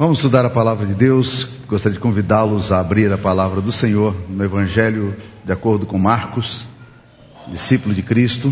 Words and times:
Vamos 0.00 0.16
estudar 0.16 0.46
a 0.46 0.48
palavra 0.48 0.86
de 0.86 0.94
Deus. 0.94 1.46
Gostaria 1.68 1.92
de 1.94 2.00
convidá-los 2.00 2.72
a 2.72 2.80
abrir 2.80 3.12
a 3.12 3.18
palavra 3.18 3.60
do 3.60 3.70
Senhor 3.70 4.16
no 4.30 4.42
Evangelho 4.42 5.14
de 5.44 5.52
acordo 5.52 5.84
com 5.84 5.98
Marcos, 5.98 6.64
discípulo 7.48 7.94
de 7.94 8.02
Cristo, 8.02 8.50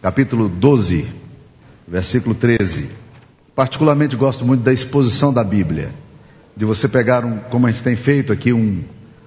capítulo 0.00 0.48
12, 0.48 1.08
versículo 1.88 2.32
13. 2.32 2.90
Particularmente 3.56 4.14
gosto 4.14 4.44
muito 4.44 4.62
da 4.62 4.72
exposição 4.72 5.32
da 5.32 5.42
Bíblia, 5.42 5.92
de 6.56 6.64
você 6.64 6.86
pegar, 6.86 7.24
um, 7.24 7.38
como 7.38 7.66
a 7.66 7.72
gente 7.72 7.82
tem 7.82 7.96
feito 7.96 8.32
aqui, 8.32 8.52
um, 8.52 8.84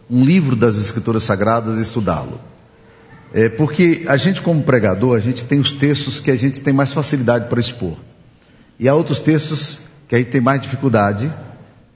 um 0.09 0.23
livro 0.23 0.55
das 0.55 0.77
Escrituras 0.77 1.23
Sagradas 1.23 1.77
e 1.77 1.81
estudá-lo. 1.81 2.39
É 3.33 3.49
porque 3.49 4.05
a 4.07 4.15
gente, 4.15 4.41
como 4.41 4.63
pregador, 4.63 5.17
a 5.17 5.19
gente 5.19 5.43
tem 5.43 5.59
os 5.59 5.73
textos 5.73 6.21
que 6.21 6.31
a 6.31 6.37
gente 6.37 6.61
tem 6.61 6.73
mais 6.73 6.93
facilidade 6.93 7.49
para 7.49 7.59
expor. 7.59 7.97
E 8.79 8.87
há 8.87 8.95
outros 8.95 9.19
textos 9.19 9.79
que 10.07 10.15
a 10.15 10.17
gente 10.17 10.29
tem 10.29 10.39
mais 10.39 10.61
dificuldade. 10.61 11.29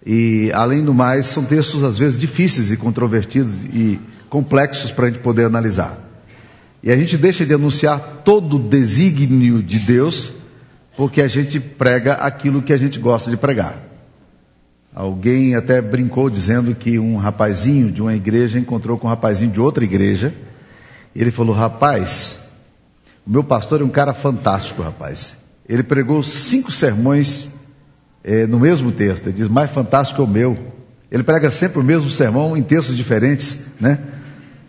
E, 0.05 0.51
além 0.53 0.83
do 0.83 0.93
mais, 0.93 1.27
são 1.27 1.45
textos 1.45 1.83
às 1.83 1.97
vezes 1.97 2.19
difíceis 2.19 2.71
e 2.71 2.77
controvertidos 2.77 3.65
e 3.65 3.99
complexos 4.29 4.91
para 4.91 5.05
a 5.05 5.09
gente 5.09 5.19
poder 5.19 5.45
analisar. 5.45 5.97
E 6.83 6.91
a 6.91 6.97
gente 6.97 7.17
deixa 7.17 7.45
de 7.45 7.53
anunciar 7.53 8.21
todo 8.25 8.55
o 8.55 8.59
desígnio 8.59 9.61
de 9.61 9.77
Deus, 9.77 10.31
porque 10.97 11.21
a 11.21 11.27
gente 11.27 11.59
prega 11.59 12.13
aquilo 12.13 12.61
que 12.61 12.73
a 12.73 12.77
gente 12.77 12.97
gosta 12.97 13.29
de 13.29 13.37
pregar. 13.37 13.83
Alguém 14.93 15.55
até 15.55 15.81
brincou 15.81 16.29
dizendo 16.29 16.75
que 16.75 16.97
um 16.97 17.17
rapazinho 17.17 17.91
de 17.91 18.01
uma 18.01 18.15
igreja 18.15 18.59
encontrou 18.59 18.97
com 18.97 19.07
um 19.07 19.09
rapazinho 19.09 19.51
de 19.51 19.59
outra 19.59 19.83
igreja. 19.83 20.33
E 21.15 21.21
ele 21.21 21.31
falou: 21.31 21.55
Rapaz, 21.55 22.49
o 23.25 23.29
meu 23.29 23.43
pastor 23.43 23.81
é 23.81 23.83
um 23.83 23.89
cara 23.89 24.13
fantástico, 24.13 24.81
rapaz. 24.81 25.37
Ele 25.69 25.83
pregou 25.83 26.21
cinco 26.23 26.71
sermões 26.71 27.49
é, 28.23 28.45
no 28.45 28.59
mesmo 28.59 28.91
texto. 28.91 29.27
Ele 29.27 29.37
diz, 29.37 29.47
mais 29.47 29.69
fantástico 29.69 30.23
que 30.23 30.29
o 30.29 30.31
meu. 30.31 30.57
Ele 31.11 31.23
prega 31.23 31.51
sempre 31.51 31.79
o 31.79 31.83
mesmo 31.83 32.09
sermão 32.09 32.55
em 32.55 32.63
textos 32.63 32.95
diferentes, 32.95 33.65
né? 33.79 33.99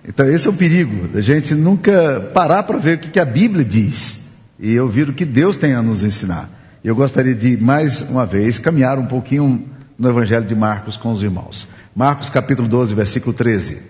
Então 0.06 0.28
esse 0.28 0.48
é 0.48 0.50
o 0.50 0.54
perigo, 0.54 1.06
da 1.06 1.20
gente 1.20 1.54
nunca 1.54 2.20
parar 2.34 2.64
para 2.64 2.76
ver 2.76 2.96
o 2.96 3.00
que, 3.00 3.10
que 3.10 3.20
a 3.20 3.24
Bíblia 3.24 3.64
diz 3.64 4.28
e 4.58 4.78
ouvir 4.78 5.08
o 5.08 5.12
que 5.12 5.24
Deus 5.24 5.56
tem 5.56 5.74
a 5.74 5.82
nos 5.82 6.02
ensinar. 6.02 6.50
Eu 6.82 6.96
gostaria 6.96 7.34
de, 7.34 7.56
mais 7.56 8.02
uma 8.02 8.26
vez, 8.26 8.58
caminhar 8.58 8.98
um 8.98 9.06
pouquinho 9.06 9.64
no 9.96 10.08
Evangelho 10.08 10.44
de 10.44 10.54
Marcos 10.54 10.96
com 10.96 11.12
os 11.12 11.22
irmãos. 11.22 11.68
Marcos 11.94 12.28
capítulo 12.28 12.66
12, 12.66 12.92
versículo 12.94 13.32
13. 13.32 13.82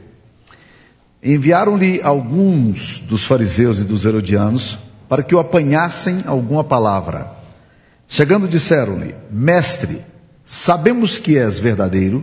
Enviaram-lhe 1.22 2.02
alguns 2.02 2.98
dos 2.98 3.24
fariseus 3.24 3.80
e 3.80 3.84
dos 3.84 4.04
herodianos 4.04 4.78
para 5.08 5.22
que 5.22 5.34
o 5.34 5.38
apanhassem 5.38 6.24
alguma 6.26 6.62
palavra. 6.62 7.41
Chegando, 8.12 8.46
disseram-lhe: 8.46 9.14
Mestre, 9.30 10.04
sabemos 10.46 11.16
que 11.16 11.38
és 11.38 11.58
verdadeiro 11.58 12.22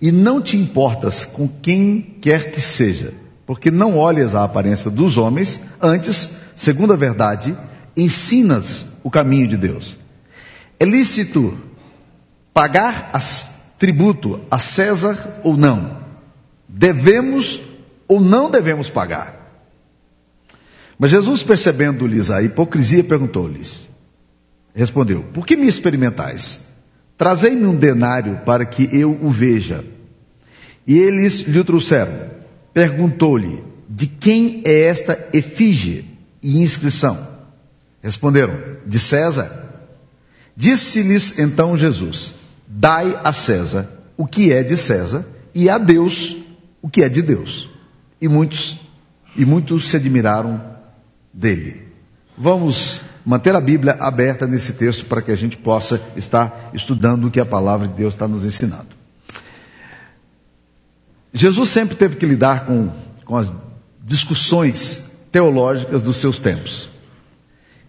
e 0.00 0.12
não 0.12 0.40
te 0.40 0.56
importas 0.56 1.24
com 1.24 1.48
quem 1.48 2.00
quer 2.20 2.52
que 2.52 2.60
seja, 2.60 3.12
porque 3.44 3.68
não 3.68 3.98
olhas 3.98 4.36
a 4.36 4.44
aparência 4.44 4.88
dos 4.88 5.18
homens, 5.18 5.58
antes, 5.82 6.36
segundo 6.54 6.92
a 6.92 6.96
verdade, 6.96 7.58
ensinas 7.96 8.86
o 9.02 9.10
caminho 9.10 9.48
de 9.48 9.56
Deus. 9.56 9.96
É 10.78 10.84
lícito 10.84 11.58
pagar 12.52 13.10
tributo 13.76 14.40
a 14.48 14.60
César 14.60 15.40
ou 15.42 15.56
não? 15.56 15.96
Devemos 16.68 17.60
ou 18.06 18.20
não 18.20 18.52
devemos 18.52 18.88
pagar? 18.88 19.66
Mas 20.96 21.10
Jesus, 21.10 21.42
percebendo-lhes 21.42 22.30
a 22.30 22.40
hipocrisia, 22.40 23.02
perguntou-lhes: 23.02 23.92
Respondeu: 24.74 25.22
Por 25.32 25.46
que 25.46 25.56
me 25.56 25.68
experimentais? 25.68 26.66
Trazei-me 27.16 27.64
um 27.66 27.76
denário 27.76 28.40
para 28.44 28.66
que 28.66 28.88
eu 28.92 29.12
o 29.12 29.30
veja. 29.30 29.84
E 30.86 30.98
eles 30.98 31.40
lhe 31.40 31.62
trouxeram. 31.62 32.30
Perguntou-lhe: 32.72 33.62
De 33.88 34.06
quem 34.06 34.62
é 34.64 34.82
esta 34.86 35.28
efígie 35.32 36.18
e 36.42 36.60
inscrição? 36.62 37.28
Responderam: 38.02 38.54
De 38.84 38.98
César. 38.98 39.62
Disse-lhes 40.56 41.38
então 41.38 41.76
Jesus: 41.76 42.34
Dai 42.66 43.18
a 43.22 43.32
César 43.32 43.88
o 44.16 44.26
que 44.26 44.52
é 44.52 44.62
de 44.62 44.76
César 44.76 45.24
e 45.54 45.68
a 45.68 45.78
Deus 45.78 46.36
o 46.82 46.88
que 46.88 47.02
é 47.02 47.08
de 47.08 47.22
Deus. 47.22 47.70
E 48.20 48.28
muitos 48.28 48.78
e 49.36 49.44
muitos 49.44 49.88
se 49.88 49.96
admiraram 49.96 50.62
dele. 51.32 51.82
Vamos 52.36 53.00
manter 53.24 53.54
a 53.54 53.60
Bíblia 53.60 53.96
aberta 54.00 54.46
nesse 54.46 54.74
texto 54.74 55.06
para 55.06 55.22
que 55.22 55.32
a 55.32 55.36
gente 55.36 55.56
possa 55.56 56.00
estar 56.16 56.70
estudando 56.74 57.26
o 57.26 57.30
que 57.30 57.40
a 57.40 57.46
palavra 57.46 57.88
de 57.88 57.94
Deus 57.94 58.14
está 58.14 58.28
nos 58.28 58.44
ensinando. 58.44 58.88
Jesus 61.32 61.68
sempre 61.68 61.96
teve 61.96 62.16
que 62.16 62.26
lidar 62.26 62.66
com, 62.66 62.90
com 63.24 63.36
as 63.36 63.52
discussões 64.04 65.04
teológicas 65.32 66.02
dos 66.02 66.16
seus 66.16 66.38
tempos. 66.38 66.88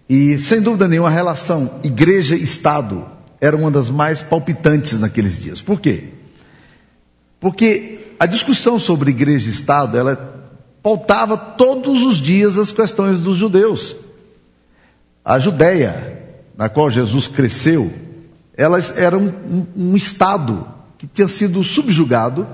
E, 0.09 0.40
sem 0.40 0.62
dúvida 0.62 0.88
nenhuma, 0.88 1.09
a 1.09 1.12
relação 1.12 1.79
igreja-estado 1.84 3.06
era 3.41 3.56
uma 3.56 3.69
das 3.69 3.90
mais 3.90 4.22
palpitantes 4.22 5.00
naqueles 5.00 5.38
dias. 5.38 5.62
Por 5.62 5.79
quê? 5.79 6.09
Porque 7.40 8.00
a 8.19 8.25
discussão 8.25 8.79
sobre 8.79 9.12
igreja 9.12 9.50
e 9.50 9.51
Estado, 9.51 9.97
ela 9.97 10.16
pautava 10.81 11.38
todos 11.38 12.03
os 12.03 12.18
dias 12.18 12.57
as 12.57 12.72
questões 12.72 13.19
dos 13.19 13.38
judeus. 13.38 13.95
A 15.25 15.40
Judéia, 15.40 16.22
na 16.56 16.69
qual 16.69 16.91
Jesus 16.91 17.28
cresceu, 17.28 17.91
era 18.56 19.18
um, 19.18 19.28
um, 19.28 19.66
um 19.75 19.96
Estado 19.96 20.68
que 21.00 21.08
tinha 21.08 21.28
sido 21.28 21.63
subjugado 21.63 22.47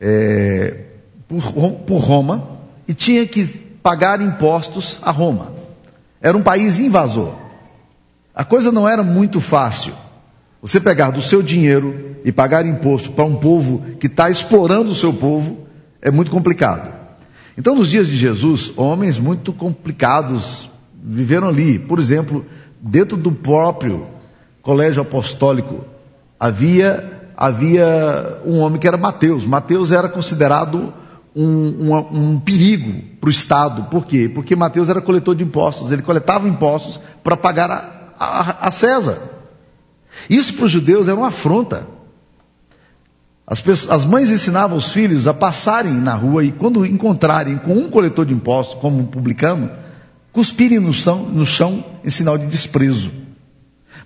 é, 0.00 0.80
por, 1.28 1.40
por 1.86 1.98
Roma 1.98 2.58
e 2.88 2.92
tinha 2.92 3.24
que 3.24 3.44
pagar 3.46 4.20
impostos 4.20 4.98
a 5.00 5.12
Roma. 5.12 5.52
Era 6.20 6.36
um 6.36 6.42
país 6.42 6.80
invasor. 6.80 7.34
A 8.34 8.44
coisa 8.44 8.72
não 8.72 8.88
era 8.88 9.04
muito 9.04 9.40
fácil. 9.40 9.94
Você 10.60 10.80
pegar 10.80 11.12
do 11.12 11.22
seu 11.22 11.40
dinheiro 11.40 12.16
e 12.24 12.32
pagar 12.32 12.66
imposto 12.66 13.12
para 13.12 13.24
um 13.24 13.36
povo 13.36 13.96
que 14.00 14.08
está 14.08 14.28
explorando 14.28 14.90
o 14.90 14.94
seu 14.94 15.12
povo 15.14 15.68
é 16.02 16.10
muito 16.10 16.32
complicado. 16.32 16.92
Então, 17.56 17.76
nos 17.76 17.90
dias 17.90 18.08
de 18.08 18.16
Jesus, 18.16 18.72
homens 18.76 19.18
muito 19.18 19.52
complicados 19.52 20.68
viveram 21.06 21.48
ali. 21.48 21.78
Por 21.78 22.00
exemplo, 22.00 22.44
dentro 22.80 23.16
do 23.16 23.30
próprio 23.30 24.06
colégio 24.60 25.00
apostólico 25.02 25.84
havia 26.38 27.12
havia 27.36 28.40
um 28.44 28.58
homem 28.58 28.80
que 28.80 28.88
era 28.88 28.96
Mateus. 28.96 29.46
Mateus 29.46 29.92
era 29.92 30.08
considerado 30.08 30.92
um, 31.34 31.92
um, 31.92 31.96
um 31.96 32.40
perigo 32.40 33.02
para 33.20 33.28
o 33.28 33.30
Estado. 33.30 33.84
Por 33.84 34.06
quê? 34.06 34.28
Porque 34.28 34.56
Mateus 34.56 34.88
era 34.88 35.02
coletor 35.02 35.34
de 35.36 35.44
impostos. 35.44 35.92
Ele 35.92 36.02
coletava 36.02 36.48
impostos 36.48 36.98
para 37.22 37.36
pagar 37.36 37.70
a, 37.70 38.14
a, 38.18 38.68
a 38.68 38.70
César. 38.70 39.18
Isso 40.30 40.54
para 40.54 40.64
os 40.64 40.70
judeus 40.70 41.08
era 41.08 41.16
uma 41.16 41.28
afronta. 41.28 41.86
As, 43.46 43.60
pessoas, 43.60 44.00
as, 44.00 44.04
mães 44.06 44.30
ensinavam 44.30 44.76
os 44.76 44.90
filhos 44.90 45.28
a 45.28 45.34
passarem 45.34 45.92
na 46.00 46.14
rua 46.14 46.42
e 46.42 46.50
quando 46.50 46.84
encontrarem 46.84 47.58
com 47.58 47.74
um 47.74 47.90
coletor 47.90 48.24
de 48.24 48.34
impostos, 48.34 48.80
como 48.80 48.98
um 48.98 49.06
publicano, 49.06 49.70
cuspirem 50.36 50.78
no 50.78 50.92
chão, 50.92 51.22
no 51.22 51.46
chão 51.46 51.82
em 52.04 52.10
sinal 52.10 52.36
de 52.36 52.44
desprezo. 52.44 53.10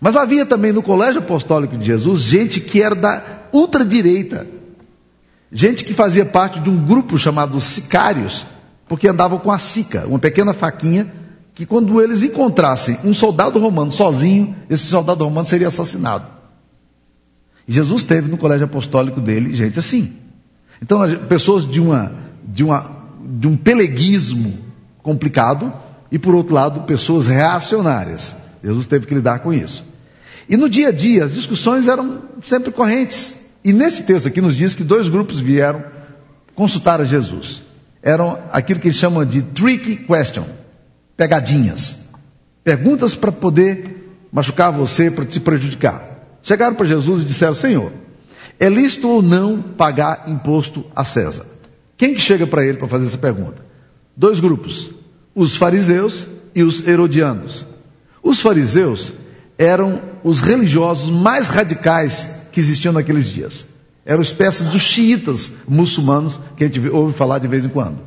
Mas 0.00 0.14
havia 0.14 0.46
também 0.46 0.72
no 0.72 0.80
colégio 0.80 1.20
apostólico 1.20 1.76
de 1.76 1.84
Jesus 1.84 2.20
gente 2.20 2.60
que 2.60 2.80
era 2.80 2.94
da 2.94 3.48
ultradireita, 3.52 4.46
gente 5.50 5.84
que 5.84 5.92
fazia 5.92 6.24
parte 6.24 6.60
de 6.60 6.70
um 6.70 6.86
grupo 6.86 7.18
chamado 7.18 7.60
sicários, 7.60 8.46
porque 8.86 9.08
andavam 9.08 9.40
com 9.40 9.50
a 9.50 9.58
sica, 9.58 10.06
uma 10.06 10.20
pequena 10.20 10.52
faquinha, 10.52 11.12
que 11.52 11.66
quando 11.66 12.00
eles 12.00 12.22
encontrassem 12.22 12.96
um 13.02 13.12
soldado 13.12 13.58
romano 13.58 13.90
sozinho, 13.90 14.54
esse 14.70 14.84
soldado 14.84 15.24
romano 15.24 15.44
seria 15.44 15.66
assassinado. 15.66 16.28
Jesus 17.66 18.04
teve 18.04 18.30
no 18.30 18.38
colégio 18.38 18.66
apostólico 18.66 19.20
dele 19.20 19.52
gente 19.52 19.80
assim. 19.80 20.16
Então, 20.80 21.00
pessoas 21.28 21.68
de, 21.68 21.80
uma, 21.80 22.12
de, 22.46 22.62
uma, 22.62 23.04
de 23.20 23.48
um 23.48 23.56
peleguismo 23.56 24.56
complicado 25.02 25.89
e, 26.10 26.18
por 26.18 26.34
outro 26.34 26.54
lado, 26.54 26.82
pessoas 26.82 27.26
reacionárias. 27.26 28.36
Jesus 28.62 28.86
teve 28.86 29.06
que 29.06 29.14
lidar 29.14 29.40
com 29.40 29.52
isso. 29.52 29.84
E 30.48 30.56
no 30.56 30.68
dia 30.68 30.88
a 30.88 30.92
dia, 30.92 31.24
as 31.24 31.32
discussões 31.32 31.86
eram 31.86 32.22
sempre 32.42 32.72
correntes. 32.72 33.40
E 33.64 33.72
nesse 33.72 34.02
texto 34.02 34.26
aqui 34.26 34.40
nos 34.40 34.56
diz 34.56 34.74
que 34.74 34.82
dois 34.82 35.08
grupos 35.08 35.38
vieram 35.38 35.84
consultar 36.54 37.00
a 37.00 37.04
Jesus. 37.04 37.62
Eram 38.02 38.38
aquilo 38.50 38.80
que 38.80 38.88
eles 38.88 38.98
chamam 38.98 39.24
de 39.24 39.42
tricky 39.42 39.96
question, 39.96 40.44
pegadinhas. 41.16 41.98
Perguntas 42.64 43.14
para 43.14 43.30
poder 43.30 44.00
machucar 44.32 44.72
você, 44.72 45.10
para 45.10 45.24
te 45.24 45.38
prejudicar. 45.38 46.38
Chegaram 46.42 46.74
para 46.74 46.86
Jesus 46.86 47.22
e 47.22 47.26
disseram: 47.26 47.54
Senhor, 47.54 47.92
é 48.58 48.68
lícito 48.68 49.08
ou 49.08 49.22
não 49.22 49.60
pagar 49.60 50.24
imposto 50.26 50.84
a 50.94 51.04
César? 51.04 51.46
Quem 51.96 52.14
que 52.14 52.20
chega 52.20 52.46
para 52.46 52.64
ele 52.64 52.78
para 52.78 52.88
fazer 52.88 53.06
essa 53.06 53.18
pergunta? 53.18 53.62
Dois 54.16 54.40
grupos: 54.40 54.90
os 55.34 55.56
fariseus 55.56 56.26
e 56.54 56.62
os 56.62 56.86
herodianos. 56.86 57.64
Os 58.22 58.40
fariseus 58.40 59.12
eram 59.56 60.02
os 60.22 60.40
religiosos 60.40 61.10
mais 61.10 61.48
radicais 61.48 62.40
que 62.52 62.60
existiam 62.60 62.92
naqueles 62.92 63.26
dias. 63.26 63.66
Eram 64.04 64.22
espécies 64.22 64.66
dos 64.68 64.82
xiitas 64.82 65.50
muçulmanos 65.68 66.40
que 66.56 66.64
a 66.64 66.66
gente 66.66 66.80
ouve 66.88 67.14
falar 67.14 67.38
de 67.38 67.48
vez 67.48 67.64
em 67.64 67.68
quando. 67.68 67.98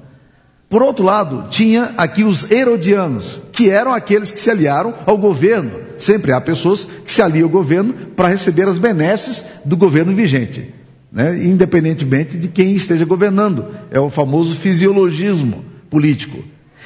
Por 0.69 0.81
outro 0.81 1.05
lado, 1.05 1.49
tinha 1.49 1.93
aqui 1.97 2.23
os 2.23 2.49
herodianos, 2.49 3.39
que 3.51 3.69
eram 3.69 3.93
aqueles 3.93 4.31
que 4.31 4.39
se 4.39 4.49
aliaram 4.49 4.95
ao 5.05 5.17
governo. 5.17 5.71
Sempre 5.99 6.31
há 6.31 6.41
pessoas 6.41 6.87
que 7.05 7.11
se 7.11 7.21
aliam 7.21 7.45
ao 7.45 7.49
governo 7.49 7.93
para 8.15 8.27
receber 8.27 8.67
as 8.67 8.79
benesses 8.79 9.43
do 9.63 9.77
governo 9.77 10.15
vigente, 10.15 10.73
né? 11.11 11.45
independentemente 11.45 12.37
de 12.39 12.47
quem 12.47 12.73
esteja 12.73 13.05
governando. 13.05 13.67
É 13.91 13.99
o 13.99 14.09
famoso 14.09 14.55
fisiologismo 14.55 15.63
político. 15.91 16.43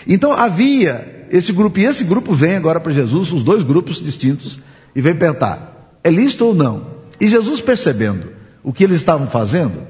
Então 0.08 0.32
havia 0.32 1.28
esse 1.30 1.52
grupo, 1.52 1.80
e 1.80 1.86
esse 1.86 2.04
grupo 2.04 2.34
vem 2.34 2.56
agora 2.56 2.80
para 2.80 2.94
Jesus, 2.94 3.32
os 3.34 3.44
dois 3.44 3.64
grupos 3.64 4.02
distintos, 4.02 4.60
e 4.96 5.02
vem 5.02 5.16
perguntar: 5.16 6.00
é 6.04 6.10
lícito 6.10 6.46
ou 6.46 6.56
não? 6.56 6.98
E 7.20 7.28
Jesus 7.28 7.62
percebendo 7.62 8.30
o 8.64 8.72
que 8.72 8.84
eles 8.84 8.98
estavam 8.98 9.28
fazendo, 9.28 9.82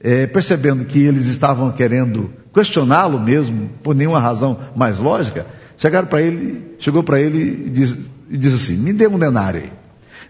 é, 0.00 0.26
percebendo 0.26 0.84
que 0.84 1.00
eles 1.00 1.26
estavam 1.26 1.72
querendo 1.72 2.30
questioná-lo 2.54 3.18
mesmo, 3.18 3.70
por 3.82 3.94
nenhuma 3.94 4.20
razão 4.20 4.58
mais 4.76 4.98
lógica, 4.98 5.46
chegaram 5.76 6.06
para 6.06 6.22
ele, 6.22 6.76
chegou 6.78 7.02
para 7.02 7.20
ele 7.20 7.66
e 7.66 7.70
diz, 7.70 7.96
e 8.30 8.46
assim: 8.48 8.76
me 8.76 8.92
dê 8.92 9.06
um 9.08 9.18
denário 9.18 9.62
aí. 9.62 9.72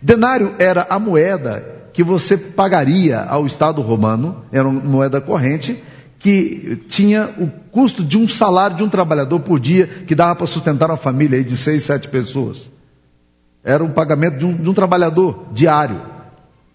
Denário 0.01 0.55
era 0.59 0.87
a 0.89 0.99
moeda 0.99 1.81
que 1.93 2.03
você 2.03 2.37
pagaria 2.37 3.21
ao 3.21 3.47
Estado 3.47 3.83
romano, 3.83 4.45
era 4.51 4.67
uma 4.67 4.81
moeda 4.81 5.21
corrente, 5.21 5.83
que 6.21 6.83
tinha 6.89 7.35
o 7.39 7.49
custo 7.73 8.05
de 8.05 8.19
um 8.19 8.29
salário 8.29 8.77
de 8.77 8.85
um 8.85 8.89
trabalhador 8.89 9.41
por 9.41 9.59
dia, 9.59 9.87
que 9.87 10.15
dava 10.15 10.37
para 10.37 10.47
sustentar 10.47 10.91
uma 10.91 10.97
família 10.97 11.43
de 11.43 11.57
seis, 11.57 11.85
sete 11.85 12.09
pessoas. 12.09 12.71
Era 13.65 13.83
um 13.83 13.91
pagamento 13.91 14.39
de 14.39 14.45
um, 14.45 14.55
de 14.55 14.69
um 14.69 14.75
trabalhador 14.75 15.47
diário. 15.53 16.01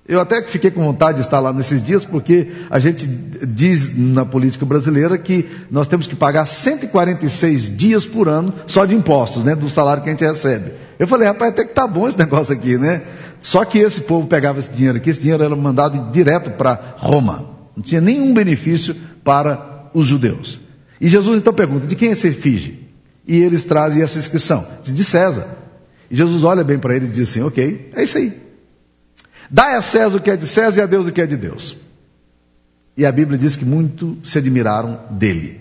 Eu 0.07 0.19
até 0.19 0.41
fiquei 0.41 0.69
com 0.71 0.83
vontade 0.83 1.17
de 1.17 1.23
estar 1.23 1.39
lá 1.39 1.53
nesses 1.53 1.83
dias, 1.83 2.03
porque 2.03 2.51
a 2.69 2.79
gente 2.79 3.07
diz 3.07 3.95
na 3.95 4.25
política 4.25 4.65
brasileira 4.65 5.17
que 5.17 5.47
nós 5.69 5.87
temos 5.87 6.07
que 6.07 6.15
pagar 6.15 6.45
146 6.45 7.75
dias 7.75 8.05
por 8.05 8.27
ano 8.27 8.53
só 8.67 8.83
de 8.85 8.95
impostos, 8.95 9.43
né, 9.43 9.55
do 9.55 9.69
salário 9.69 10.01
que 10.03 10.09
a 10.09 10.11
gente 10.11 10.25
recebe. 10.25 10.71
Eu 10.97 11.07
falei, 11.07 11.27
rapaz, 11.27 11.51
até 11.51 11.65
que 11.65 11.73
tá 11.73 11.87
bom 11.87 12.07
esse 12.07 12.17
negócio 12.19 12.53
aqui, 12.53 12.77
né? 12.77 13.01
Só 13.41 13.63
que 13.63 13.77
esse 13.77 14.01
povo 14.01 14.27
pegava 14.27 14.57
esse 14.57 14.71
dinheiro 14.71 14.97
aqui, 14.97 15.09
esse 15.09 15.19
dinheiro 15.19 15.43
era 15.43 15.55
mandado 15.55 16.11
direto 16.11 16.51
para 16.51 16.95
Roma. 16.97 17.45
Não 17.75 17.83
tinha 17.83 18.01
nenhum 18.01 18.33
benefício 18.33 18.95
para 19.25 19.89
os 19.93 20.07
judeus. 20.07 20.61
E 21.01 21.09
Jesus 21.09 21.37
então 21.37 21.53
pergunta: 21.53 21.87
de 21.87 21.95
quem 21.95 22.09
é 22.09 22.11
esse 22.13 22.27
efígie? 22.29 22.87
E 23.27 23.35
eles 23.35 23.65
trazem 23.65 24.01
essa 24.01 24.17
inscrição: 24.17 24.65
de 24.83 25.03
César. 25.03 25.57
E 26.09 26.15
Jesus 26.15 26.43
olha 26.43 26.63
bem 26.63 26.77
para 26.79 26.95
ele 26.95 27.07
e 27.07 27.09
diz 27.09 27.29
assim: 27.29 27.41
ok, 27.41 27.91
é 27.93 28.03
isso 28.03 28.17
aí. 28.17 28.39
Dai 29.49 29.75
a 29.75 29.81
César 29.81 30.17
o 30.17 30.21
que 30.21 30.29
é 30.29 30.37
de 30.37 30.47
César 30.47 30.79
e 30.79 30.83
a 30.83 30.85
Deus 30.85 31.07
o 31.07 31.11
que 31.11 31.19
é 31.19 31.25
de 31.25 31.35
Deus. 31.35 31.75
E 32.95 33.05
a 33.05 33.11
Bíblia 33.11 33.37
diz 33.37 33.57
que 33.57 33.65
muito 33.65 34.17
se 34.23 34.37
admiraram 34.37 34.99
dele. 35.11 35.59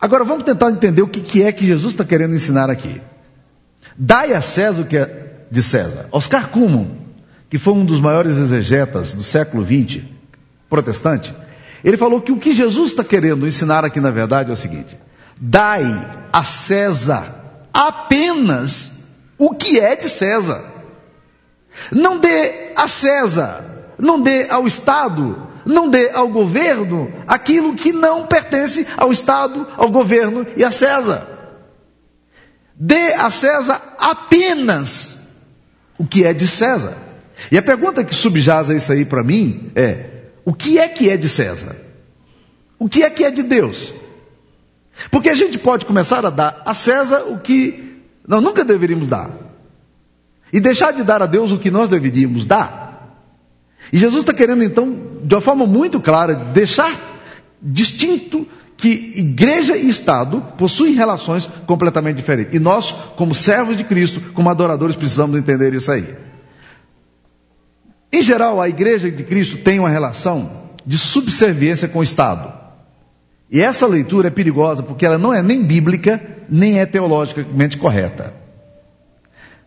Agora 0.00 0.22
vamos 0.22 0.44
tentar 0.44 0.70
entender 0.70 1.02
o 1.02 1.08
que 1.08 1.42
é 1.42 1.50
que 1.50 1.66
Jesus 1.66 1.94
está 1.94 2.04
querendo 2.04 2.36
ensinar 2.36 2.70
aqui. 2.70 3.00
Dai 3.96 4.32
a 4.32 4.40
César 4.40 4.82
o 4.82 4.86
que 4.86 4.96
é 4.96 5.46
de 5.50 5.62
César. 5.62 6.06
Oscar 6.12 6.50
Cummon, 6.50 6.88
que 7.50 7.58
foi 7.58 7.72
um 7.72 7.84
dos 7.84 8.00
maiores 8.00 8.36
exegetas 8.36 9.12
do 9.12 9.24
século 9.24 9.64
XX, 9.64 10.02
protestante, 10.70 11.34
ele 11.84 11.96
falou 11.96 12.20
que 12.20 12.32
o 12.32 12.38
que 12.38 12.52
Jesus 12.52 12.90
está 12.90 13.04
querendo 13.04 13.46
ensinar 13.46 13.84
aqui 13.84 14.00
na 14.00 14.10
verdade 14.10 14.50
é 14.50 14.52
o 14.52 14.56
seguinte: 14.56 14.98
dai 15.40 15.84
a 16.32 16.44
César 16.44 17.34
apenas 17.72 19.04
o 19.38 19.54
que 19.54 19.78
é 19.78 19.94
de 19.94 20.08
César. 20.08 20.64
Não 21.92 22.18
dê 22.18 22.72
a 22.74 22.88
César, 22.88 23.64
não 23.98 24.20
dê 24.20 24.48
ao 24.50 24.66
Estado, 24.66 25.48
não 25.64 25.88
dê 25.88 26.10
ao 26.10 26.28
governo 26.28 27.12
aquilo 27.26 27.74
que 27.74 27.92
não 27.92 28.26
pertence 28.26 28.86
ao 28.96 29.12
Estado, 29.12 29.66
ao 29.76 29.90
governo 29.90 30.46
e 30.56 30.64
a 30.64 30.72
César. 30.72 31.26
Dê 32.74 33.14
a 33.14 33.30
César 33.30 33.80
apenas 33.98 35.18
o 35.96 36.06
que 36.06 36.24
é 36.24 36.32
de 36.32 36.48
César. 36.48 36.96
E 37.52 37.58
a 37.58 37.62
pergunta 37.62 38.04
que 38.04 38.14
subjaz 38.14 38.70
a 38.70 38.74
isso 38.74 38.92
aí 38.92 39.04
para 39.04 39.22
mim 39.22 39.70
é: 39.76 40.17
o 40.48 40.54
que 40.54 40.78
é 40.78 40.88
que 40.88 41.10
é 41.10 41.16
de 41.18 41.28
César? 41.28 41.76
O 42.78 42.88
que 42.88 43.02
é 43.02 43.10
que 43.10 43.22
é 43.22 43.30
de 43.30 43.42
Deus? 43.42 43.92
Porque 45.10 45.28
a 45.28 45.34
gente 45.34 45.58
pode 45.58 45.84
começar 45.84 46.24
a 46.24 46.30
dar 46.30 46.62
a 46.64 46.72
César 46.72 47.24
o 47.28 47.38
que 47.38 48.00
nós 48.26 48.42
nunca 48.42 48.64
deveríamos 48.64 49.08
dar. 49.08 49.30
E 50.50 50.58
deixar 50.58 50.94
de 50.94 51.02
dar 51.02 51.20
a 51.20 51.26
Deus 51.26 51.52
o 51.52 51.58
que 51.58 51.70
nós 51.70 51.90
deveríamos 51.90 52.46
dar. 52.46 53.14
E 53.92 53.98
Jesus 53.98 54.20
está 54.22 54.32
querendo, 54.32 54.64
então, 54.64 55.18
de 55.22 55.34
uma 55.34 55.42
forma 55.42 55.66
muito 55.66 56.00
clara, 56.00 56.34
deixar 56.34 56.98
distinto 57.60 58.46
que 58.74 58.88
igreja 59.16 59.76
e 59.76 59.86
Estado 59.86 60.40
possuem 60.56 60.94
relações 60.94 61.46
completamente 61.66 62.16
diferentes. 62.16 62.54
E 62.54 62.58
nós, 62.58 62.90
como 63.18 63.34
servos 63.34 63.76
de 63.76 63.84
Cristo, 63.84 64.22
como 64.32 64.48
adoradores, 64.48 64.96
precisamos 64.96 65.38
entender 65.38 65.74
isso 65.74 65.92
aí. 65.92 66.08
Em 68.12 68.22
geral, 68.22 68.60
a 68.60 68.68
igreja 68.68 69.10
de 69.10 69.22
Cristo 69.22 69.58
tem 69.58 69.78
uma 69.78 69.90
relação 69.90 70.68
de 70.84 70.96
subserviência 70.96 71.88
com 71.88 71.98
o 71.98 72.02
Estado. 72.02 72.52
E 73.50 73.60
essa 73.60 73.86
leitura 73.86 74.28
é 74.28 74.30
perigosa 74.30 74.82
porque 74.82 75.04
ela 75.04 75.18
não 75.18 75.32
é 75.32 75.42
nem 75.42 75.62
bíblica, 75.62 76.20
nem 76.48 76.80
é 76.80 76.86
teologicamente 76.86 77.76
correta. 77.76 78.34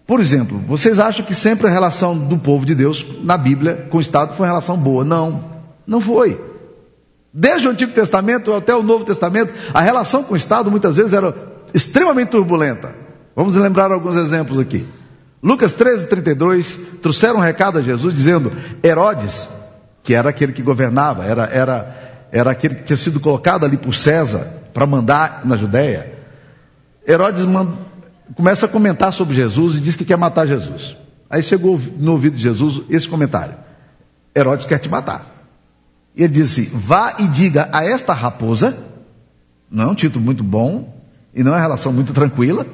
Por 0.06 0.20
exemplo, 0.20 0.62
vocês 0.68 1.00
acham 1.00 1.26
que 1.26 1.34
sempre 1.34 1.68
a 1.68 1.70
relação 1.70 2.18
do 2.18 2.38
povo 2.38 2.66
de 2.66 2.76
Deus 2.76 3.06
na 3.24 3.38
Bíblia 3.38 3.88
com 3.90 3.98
o 3.98 4.02
Estado 4.02 4.34
foi 4.34 4.46
uma 4.46 4.52
relação 4.52 4.78
boa? 4.78 5.06
Não, 5.06 5.44
não 5.86 6.02
foi. 6.02 6.40
Desde 7.34 7.68
o 7.68 7.72
Antigo 7.72 7.94
Testamento 7.94 8.54
até 8.54 8.76
o 8.76 8.84
Novo 8.84 9.06
Testamento, 9.06 9.54
a 9.74 9.80
relação 9.80 10.24
com 10.24 10.34
o 10.34 10.38
Estado 10.38 10.70
muitas 10.70 10.98
vezes 10.98 11.14
era 11.14 11.34
extremamente 11.74 12.30
turbulenta. 12.30 12.94
Vamos 13.36 13.56
lembrar 13.56 13.92
alguns 13.92 14.16
exemplos 14.18 14.60
aqui. 14.60 14.86
Lucas 15.44 15.74
13, 15.74 16.08
32, 16.08 16.80
trouxeram 17.02 17.38
um 17.38 17.42
recado 17.42 17.80
a 17.80 17.82
Jesus 17.82 18.14
dizendo: 18.14 18.52
Herodes, 18.84 19.50
que 20.04 20.14
era 20.14 20.30
aquele 20.30 20.54
que 20.54 20.62
governava, 20.62 21.26
era, 21.26 21.46
era, 21.46 22.28
era 22.32 22.52
aquele 22.52 22.76
que 22.76 22.84
tinha 22.84 22.98
sido 22.98 23.20
colocado 23.20 23.66
ali 23.66 23.78
por 23.78 23.96
César 23.96 24.62
para 24.74 24.86
mandar 24.86 25.42
na 25.44 25.58
Judéia. 25.58 26.14
Herodes 27.08 27.46
começa 28.36 28.68
a 28.68 28.70
comentar 28.70 29.12
sobre 29.12 29.34
Jesus 29.34 29.78
e 29.78 29.82
diz 29.82 29.96
que 29.96 30.06
quer 30.06 30.18
matar 30.18 30.46
Jesus. 30.46 30.96
Aí 31.30 31.42
chegou 31.42 31.80
no 31.98 32.12
ouvido 32.12 32.36
de 32.36 32.44
Jesus 32.44 32.82
esse 32.90 33.10
comentário: 33.10 33.56
Herodes 34.36 34.66
quer 34.66 34.78
te 34.78 34.90
matar. 34.90 35.25
E 36.15 36.24
ele 36.24 36.34
disse: 36.34 36.70
Vá 36.74 37.15
e 37.20 37.27
diga 37.27 37.68
a 37.72 37.84
esta 37.84 38.13
raposa, 38.13 38.77
não 39.72 39.86
é 39.86 39.88
um 39.88 39.96
título 39.96 40.24
muito 40.24 40.44
bom, 40.44 41.01
e 41.34 41.42
não 41.42 41.51
é 41.51 41.56
uma 41.56 41.62
relação 41.62 41.92
muito 41.92 42.13
tranquila, 42.13 42.65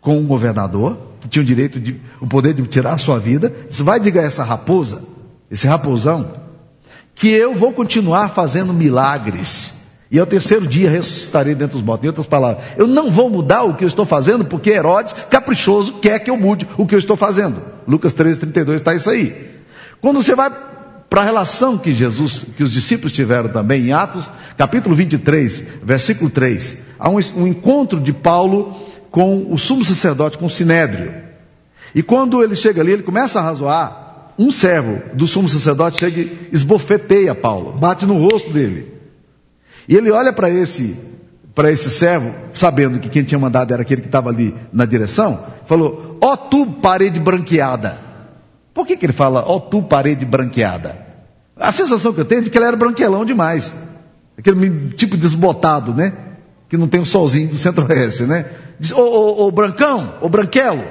com 0.00 0.18
o 0.18 0.24
governador, 0.24 1.05
que 1.20 1.28
tinha 1.28 1.42
o 1.42 1.46
direito 1.46 1.78
de, 1.80 2.00
o 2.20 2.26
poder 2.26 2.54
de 2.54 2.62
tirar 2.66 2.94
a 2.94 2.98
sua 2.98 3.18
vida. 3.18 3.52
Disse, 3.68 3.82
vai 3.82 3.98
diga 4.00 4.20
essa 4.20 4.44
raposa, 4.44 5.02
esse 5.50 5.66
raposão, 5.66 6.32
que 7.14 7.28
eu 7.28 7.54
vou 7.54 7.72
continuar 7.72 8.28
fazendo 8.30 8.72
milagres 8.72 9.76
e 10.10 10.20
ao 10.20 10.26
terceiro 10.26 10.66
dia 10.66 10.88
ressuscitarei 10.88 11.54
dentre 11.54 11.76
os 11.76 11.82
mortos. 11.82 12.04
Em 12.04 12.08
outras 12.08 12.26
palavras, 12.26 12.64
eu 12.76 12.86
não 12.86 13.10
vou 13.10 13.28
mudar 13.28 13.64
o 13.64 13.74
que 13.74 13.82
eu 13.82 13.88
estou 13.88 14.04
fazendo, 14.04 14.44
porque 14.44 14.70
Herodes, 14.70 15.14
caprichoso, 15.28 15.94
quer 15.94 16.20
que 16.20 16.30
eu 16.30 16.36
mude 16.36 16.66
o 16.76 16.86
que 16.86 16.94
eu 16.94 16.98
estou 16.98 17.16
fazendo. 17.16 17.60
Lucas 17.88 18.12
13, 18.12 18.40
32 18.40 18.80
está 18.80 18.94
isso 18.94 19.10
aí. 19.10 19.56
Quando 20.00 20.22
você 20.22 20.34
vai 20.34 20.50
para 21.08 21.22
a 21.22 21.24
relação 21.24 21.78
que 21.78 21.92
Jesus, 21.92 22.44
que 22.56 22.62
os 22.62 22.72
discípulos 22.72 23.12
tiveram 23.12 23.48
também 23.48 23.86
em 23.86 23.92
Atos, 23.92 24.30
capítulo 24.56 24.94
23, 24.94 25.64
versículo 25.82 26.30
3, 26.30 26.76
há 26.98 27.08
um, 27.08 27.18
um 27.36 27.46
encontro 27.46 27.98
de 28.00 28.12
Paulo 28.12 28.76
com 29.10 29.52
o 29.52 29.58
sumo 29.58 29.84
sacerdote, 29.84 30.38
com 30.38 30.46
o 30.46 30.50
sinédrio. 30.50 31.14
E 31.94 32.02
quando 32.02 32.42
ele 32.42 32.54
chega 32.54 32.82
ali, 32.82 32.92
ele 32.92 33.02
começa 33.02 33.38
a 33.38 33.42
razoar, 33.42 34.32
um 34.38 34.52
servo 34.52 35.00
do 35.14 35.26
sumo 35.26 35.48
sacerdote 35.48 35.98
chega 35.98 36.20
e 36.20 36.48
esbofeteia 36.52 37.34
Paulo, 37.34 37.72
bate 37.72 38.04
no 38.04 38.18
rosto 38.18 38.50
dele. 38.52 38.94
E 39.88 39.94
ele 39.94 40.10
olha 40.10 40.32
para 40.32 40.50
esse 40.50 40.96
para 41.54 41.72
esse 41.72 41.88
servo, 41.88 42.34
sabendo 42.52 42.98
que 42.98 43.08
quem 43.08 43.24
tinha 43.24 43.38
mandado 43.38 43.72
era 43.72 43.80
aquele 43.80 44.02
que 44.02 44.08
estava 44.08 44.28
ali 44.28 44.54
na 44.70 44.84
direção, 44.84 45.42
falou: 45.64 46.18
Ó 46.22 46.32
oh, 46.32 46.36
tu 46.36 46.66
parede 46.66 47.18
branqueada. 47.18 48.06
Por 48.74 48.86
que, 48.86 48.94
que 48.94 49.06
ele 49.06 49.14
fala, 49.14 49.42
ó 49.46 49.56
oh, 49.56 49.60
tu 49.60 49.82
parede 49.82 50.26
branqueada? 50.26 51.06
A 51.56 51.72
sensação 51.72 52.12
que 52.12 52.20
eu 52.20 52.26
tenho 52.26 52.40
é 52.40 52.44
de 52.44 52.50
que 52.50 52.58
ele 52.58 52.66
era 52.66 52.76
branquelão 52.76 53.24
demais. 53.24 53.74
Aquele 54.36 54.90
tipo 54.90 55.16
desbotado, 55.16 55.94
né? 55.94 56.12
Que 56.68 56.76
não 56.76 56.88
tem 56.88 57.00
o 57.00 57.06
solzinho 57.06 57.48
do 57.48 57.56
centro-oeste, 57.56 58.24
né? 58.24 58.46
Diz, 58.78 58.92
ô, 58.92 59.00
ô, 59.00 59.46
ô 59.46 59.50
brancão, 59.50 60.14
ô 60.20 60.28
branquelo, 60.28 60.84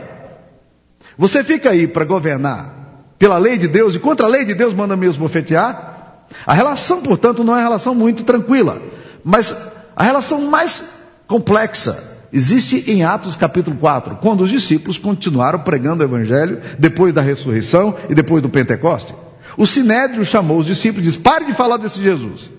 você 1.18 1.44
fica 1.44 1.70
aí 1.70 1.88
para 1.88 2.06
governar 2.06 2.74
pela 3.18 3.38
lei 3.38 3.58
de 3.58 3.68
Deus 3.68 3.96
e 3.96 4.00
contra 4.00 4.26
a 4.26 4.30
lei 4.30 4.46
de 4.46 4.54
Deus 4.54 4.74
manda 4.74 4.96
me 4.96 5.08
esbofetear? 5.08 6.26
A 6.46 6.54
relação, 6.54 7.02
portanto, 7.02 7.44
não 7.44 7.54
é 7.54 7.58
uma 7.58 7.64
relação 7.64 7.94
muito 7.94 8.24
tranquila, 8.24 8.82
mas 9.24 9.56
a 9.96 10.04
relação 10.04 10.42
mais 10.50 10.96
complexa 11.28 12.16
existe 12.34 12.92
em 12.92 13.04
Atos 13.04 13.36
capítulo 13.36 13.78
4, 13.78 14.18
quando 14.18 14.42
os 14.42 14.50
discípulos 14.50 14.98
continuaram 14.98 15.60
pregando 15.60 16.04
o 16.04 16.06
evangelho 16.06 16.62
depois 16.78 17.14
da 17.14 17.22
ressurreição 17.22 17.96
e 18.10 18.16
depois 18.16 18.42
do 18.42 18.50
Pentecoste. 18.50 19.16
O 19.58 19.66
Sinédrio 19.66 20.26
chamou 20.26 20.58
os 20.58 20.66
discípulos 20.66 21.06
e 21.06 21.10
disse: 21.10 21.20
pare 21.20 21.46
de 21.46 21.54
falar 21.54 21.78
desse 21.78 22.02
Jesus. 22.02 22.52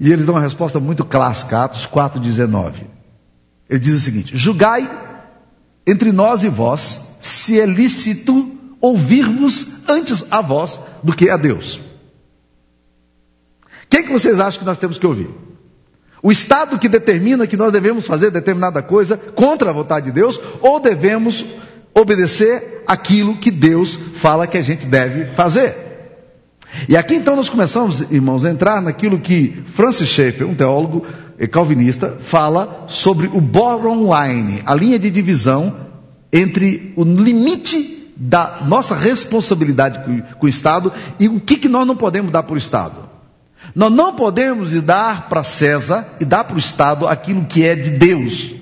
E 0.00 0.12
eles 0.12 0.26
dão 0.26 0.34
uma 0.34 0.40
resposta 0.40 0.78
muito 0.78 1.04
clássica, 1.04 1.64
Atos 1.64 1.86
4,19. 1.86 2.84
Ele 3.68 3.78
diz 3.78 3.94
o 3.94 4.00
seguinte: 4.00 4.36
Julgai 4.36 4.88
entre 5.86 6.12
nós 6.12 6.44
e 6.44 6.48
vós 6.48 7.00
se 7.20 7.60
é 7.60 7.66
lícito 7.66 8.56
ouvir-vos 8.80 9.66
antes 9.88 10.30
a 10.30 10.40
vós 10.40 10.78
do 11.02 11.14
que 11.14 11.28
a 11.28 11.36
Deus. 11.36 11.80
Quem 13.90 14.04
que 14.04 14.12
vocês 14.12 14.38
acham 14.38 14.60
que 14.60 14.66
nós 14.66 14.78
temos 14.78 14.98
que 14.98 15.06
ouvir? 15.06 15.30
O 16.22 16.30
Estado 16.30 16.78
que 16.78 16.88
determina 16.88 17.46
que 17.46 17.56
nós 17.56 17.72
devemos 17.72 18.06
fazer 18.06 18.30
determinada 18.30 18.82
coisa 18.82 19.16
contra 19.16 19.70
a 19.70 19.72
vontade 19.72 20.06
de 20.06 20.12
Deus, 20.12 20.38
ou 20.60 20.80
devemos 20.80 21.44
obedecer 21.94 22.84
aquilo 22.86 23.36
que 23.36 23.50
Deus 23.50 23.98
fala 24.14 24.46
que 24.46 24.58
a 24.58 24.62
gente 24.62 24.86
deve 24.86 25.34
fazer? 25.34 25.87
E 26.86 26.96
aqui 26.96 27.14
então 27.14 27.34
nós 27.34 27.48
começamos, 27.48 28.02
irmãos, 28.10 28.44
a 28.44 28.50
entrar 28.50 28.82
naquilo 28.82 29.18
que 29.18 29.62
Francis 29.66 30.08
Schaeffer, 30.08 30.46
um 30.46 30.54
teólogo 30.54 31.06
calvinista, 31.46 32.18
fala 32.20 32.86
sobre 32.88 33.28
o 33.28 33.40
bottom 33.40 34.12
line, 34.12 34.62
a 34.66 34.74
linha 34.74 34.98
de 34.98 35.10
divisão 35.10 35.88
entre 36.32 36.92
o 36.96 37.04
limite 37.04 38.12
da 38.16 38.58
nossa 38.66 38.96
responsabilidade 38.96 40.04
com, 40.38 40.46
o 40.46 40.48
Estado 40.48 40.92
e 41.20 41.28
o 41.28 41.40
que, 41.40 41.56
que 41.56 41.68
nós 41.68 41.86
não 41.86 41.96
podemos 41.96 42.32
dar 42.32 42.42
para 42.42 42.54
o 42.54 42.58
Estado. 42.58 43.08
Nós 43.74 43.92
não 43.92 44.14
podemos 44.14 44.72
dar 44.82 45.28
para 45.28 45.44
César 45.44 46.06
e 46.20 46.24
dar 46.24 46.44
para 46.44 46.56
o 46.56 46.58
Estado 46.58 47.06
aquilo 47.06 47.44
que 47.44 47.64
é 47.64 47.76
de 47.76 47.90
Deus. 47.90 48.54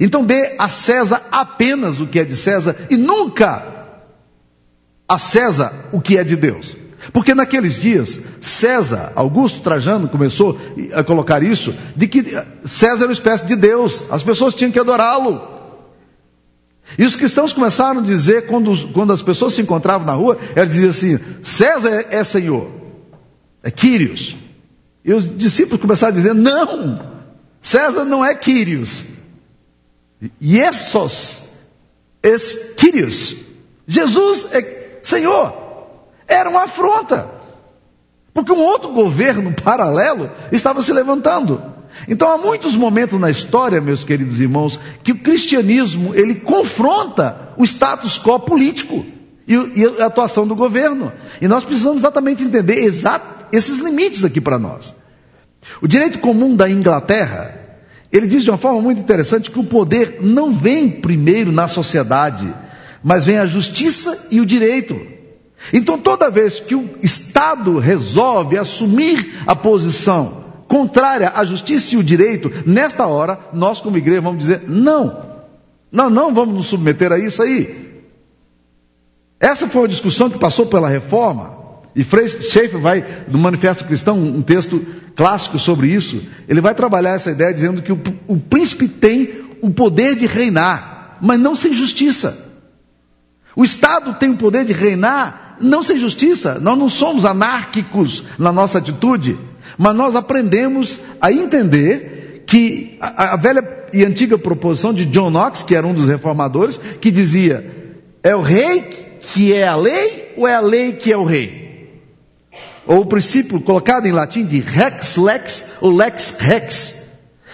Então 0.00 0.24
dê 0.24 0.56
a 0.58 0.68
César 0.68 1.22
apenas 1.30 2.00
o 2.00 2.06
que 2.06 2.18
é 2.18 2.24
de 2.24 2.34
César 2.34 2.74
e 2.90 2.96
nunca 2.96 3.74
a 5.08 5.18
César 5.18 5.72
o 5.92 6.00
que 6.00 6.18
é 6.18 6.24
de 6.24 6.34
Deus. 6.34 6.76
Porque 7.12 7.34
naqueles 7.34 7.74
dias, 7.74 8.18
César, 8.40 9.12
Augusto 9.14 9.60
Trajano 9.60 10.08
começou 10.08 10.58
a 10.92 11.02
colocar 11.02 11.42
isso, 11.42 11.74
de 11.96 12.08
que 12.08 12.24
César 12.64 13.00
era 13.00 13.06
uma 13.06 13.12
espécie 13.12 13.46
de 13.46 13.56
Deus, 13.56 14.04
as 14.10 14.22
pessoas 14.22 14.54
tinham 14.54 14.72
que 14.72 14.78
adorá-lo. 14.78 15.54
E 16.98 17.04
os 17.04 17.16
cristãos 17.16 17.52
começaram 17.52 18.00
a 18.00 18.04
dizer, 18.04 18.46
quando, 18.46 18.92
quando 18.92 19.12
as 19.12 19.22
pessoas 19.22 19.54
se 19.54 19.62
encontravam 19.62 20.06
na 20.06 20.12
rua, 20.12 20.38
elas 20.54 20.68
diziam 20.68 20.90
assim: 20.90 21.18
César 21.42 21.90
é, 21.90 22.16
é 22.16 22.24
Senhor, 22.24 22.70
é 23.62 23.70
Quírios. 23.70 24.36
E 25.04 25.12
os 25.12 25.36
discípulos 25.36 25.80
começaram 25.80 26.12
a 26.12 26.16
dizer: 26.16 26.34
Não, 26.34 26.98
César 27.60 28.04
não 28.04 28.24
é 28.24 28.34
Quírios. 28.34 29.04
Iesos 30.40 31.42
é 32.22 32.36
Quírios. 32.76 33.36
Jesus 33.86 34.48
é 34.52 35.00
Senhor. 35.02 35.63
Era 36.26 36.48
uma 36.48 36.64
afronta. 36.64 37.28
Porque 38.32 38.52
um 38.52 38.64
outro 38.64 38.90
governo 38.90 39.52
paralelo 39.62 40.30
estava 40.50 40.82
se 40.82 40.92
levantando. 40.92 41.62
Então 42.08 42.28
há 42.28 42.36
muitos 42.36 42.74
momentos 42.74 43.18
na 43.20 43.30
história, 43.30 43.80
meus 43.80 44.04
queridos 44.04 44.40
irmãos, 44.40 44.80
que 45.02 45.12
o 45.12 45.18
cristianismo 45.18 46.14
ele 46.14 46.34
confronta 46.34 47.52
o 47.56 47.64
status 47.64 48.18
quo 48.18 48.40
político 48.40 49.06
e, 49.46 49.54
e 49.54 50.02
a 50.02 50.06
atuação 50.06 50.46
do 50.46 50.56
governo. 50.56 51.12
E 51.40 51.46
nós 51.46 51.64
precisamos 51.64 51.98
exatamente 51.98 52.42
entender 52.42 52.78
exato, 52.78 53.46
esses 53.52 53.78
limites 53.78 54.24
aqui 54.24 54.40
para 54.40 54.58
nós. 54.58 54.92
O 55.80 55.88
direito 55.88 56.18
comum 56.18 56.54
da 56.54 56.68
Inglaterra, 56.68 57.58
ele 58.12 58.26
diz 58.26 58.42
de 58.42 58.50
uma 58.50 58.58
forma 58.58 58.80
muito 58.80 59.00
interessante 59.00 59.50
que 59.50 59.58
o 59.58 59.64
poder 59.64 60.18
não 60.20 60.52
vem 60.52 60.90
primeiro 60.90 61.52
na 61.52 61.68
sociedade, 61.68 62.52
mas 63.02 63.24
vem 63.24 63.38
a 63.38 63.46
justiça 63.46 64.26
e 64.30 64.40
o 64.40 64.46
direito. 64.46 65.13
Então, 65.72 65.98
toda 65.98 66.30
vez 66.30 66.60
que 66.60 66.74
o 66.74 66.90
Estado 67.02 67.78
resolve 67.78 68.58
assumir 68.58 69.42
a 69.46 69.56
posição 69.56 70.44
contrária 70.68 71.32
à 71.34 71.44
justiça 71.44 71.94
e 71.94 71.98
o 71.98 72.04
direito, 72.04 72.52
nesta 72.66 73.06
hora, 73.06 73.38
nós 73.52 73.80
como 73.80 73.98
igreja 73.98 74.20
vamos 74.20 74.40
dizer: 74.40 74.62
não, 74.66 75.22
nós 75.90 76.12
não 76.12 76.34
vamos 76.34 76.54
nos 76.54 76.66
submeter 76.66 77.12
a 77.12 77.18
isso 77.18 77.42
aí. 77.42 78.02
Essa 79.40 79.66
foi 79.66 79.84
a 79.84 79.88
discussão 79.88 80.30
que 80.30 80.38
passou 80.38 80.66
pela 80.66 80.88
reforma, 80.88 81.58
e 81.94 82.02
Frei 82.02 82.28
Schaeffer 82.28 82.80
vai, 82.80 83.04
no 83.28 83.38
Manifesto 83.38 83.84
Cristão, 83.84 84.18
um 84.18 84.42
texto 84.42 84.84
clássico 85.14 85.58
sobre 85.58 85.88
isso, 85.88 86.22
ele 86.48 86.60
vai 86.60 86.74
trabalhar 86.74 87.14
essa 87.14 87.30
ideia 87.30 87.54
dizendo 87.54 87.82
que 87.82 87.92
o, 87.92 88.00
o 88.26 88.36
príncipe 88.36 88.88
tem 88.88 89.44
o 89.62 89.70
poder 89.70 90.16
de 90.16 90.26
reinar, 90.26 91.18
mas 91.20 91.38
não 91.38 91.54
sem 91.54 91.72
justiça. 91.72 92.52
O 93.54 93.62
Estado 93.62 94.14
tem 94.14 94.30
o 94.30 94.36
poder 94.36 94.64
de 94.64 94.72
reinar 94.72 95.43
não 95.60 95.82
sem 95.82 95.98
justiça. 95.98 96.58
Nós 96.60 96.78
não 96.78 96.88
somos 96.88 97.24
anárquicos 97.24 98.24
na 98.38 98.52
nossa 98.52 98.78
atitude, 98.78 99.38
mas 99.78 99.94
nós 99.94 100.16
aprendemos 100.16 101.00
a 101.20 101.32
entender 101.32 102.44
que 102.46 102.96
a, 103.00 103.34
a 103.34 103.36
velha 103.36 103.86
e 103.92 104.04
antiga 104.04 104.36
proposição 104.36 104.92
de 104.92 105.06
John 105.06 105.30
Knox, 105.30 105.62
que 105.62 105.74
era 105.74 105.86
um 105.86 105.94
dos 105.94 106.08
reformadores, 106.08 106.78
que 107.00 107.10
dizia: 107.10 107.98
é 108.22 108.34
o 108.34 108.40
rei 108.40 108.80
que 109.32 109.52
é 109.52 109.66
a 109.66 109.76
lei 109.76 110.32
ou 110.36 110.46
é 110.46 110.54
a 110.54 110.60
lei 110.60 110.92
que 110.92 111.12
é 111.12 111.16
o 111.16 111.24
rei? 111.24 111.64
Ou 112.86 113.00
o 113.00 113.06
princípio 113.06 113.60
colocado 113.60 114.06
em 114.06 114.12
latim 114.12 114.44
de 114.44 114.60
rex 114.60 115.16
lex 115.16 115.72
ou 115.80 115.90
lex 115.90 116.36
rex. 116.38 117.04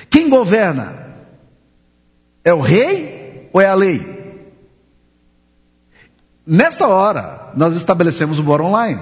Quem 0.09 0.29
governa? 0.29 1.07
É 2.43 2.53
o 2.53 2.61
rei 2.61 3.49
ou 3.53 3.61
é 3.61 3.67
a 3.67 3.75
lei? 3.75 4.20
Nesta 6.53 6.89
hora, 6.89 7.53
nós 7.55 7.77
estabelecemos 7.77 8.41
o 8.41 8.43
bora 8.43 8.65
online. 8.65 9.01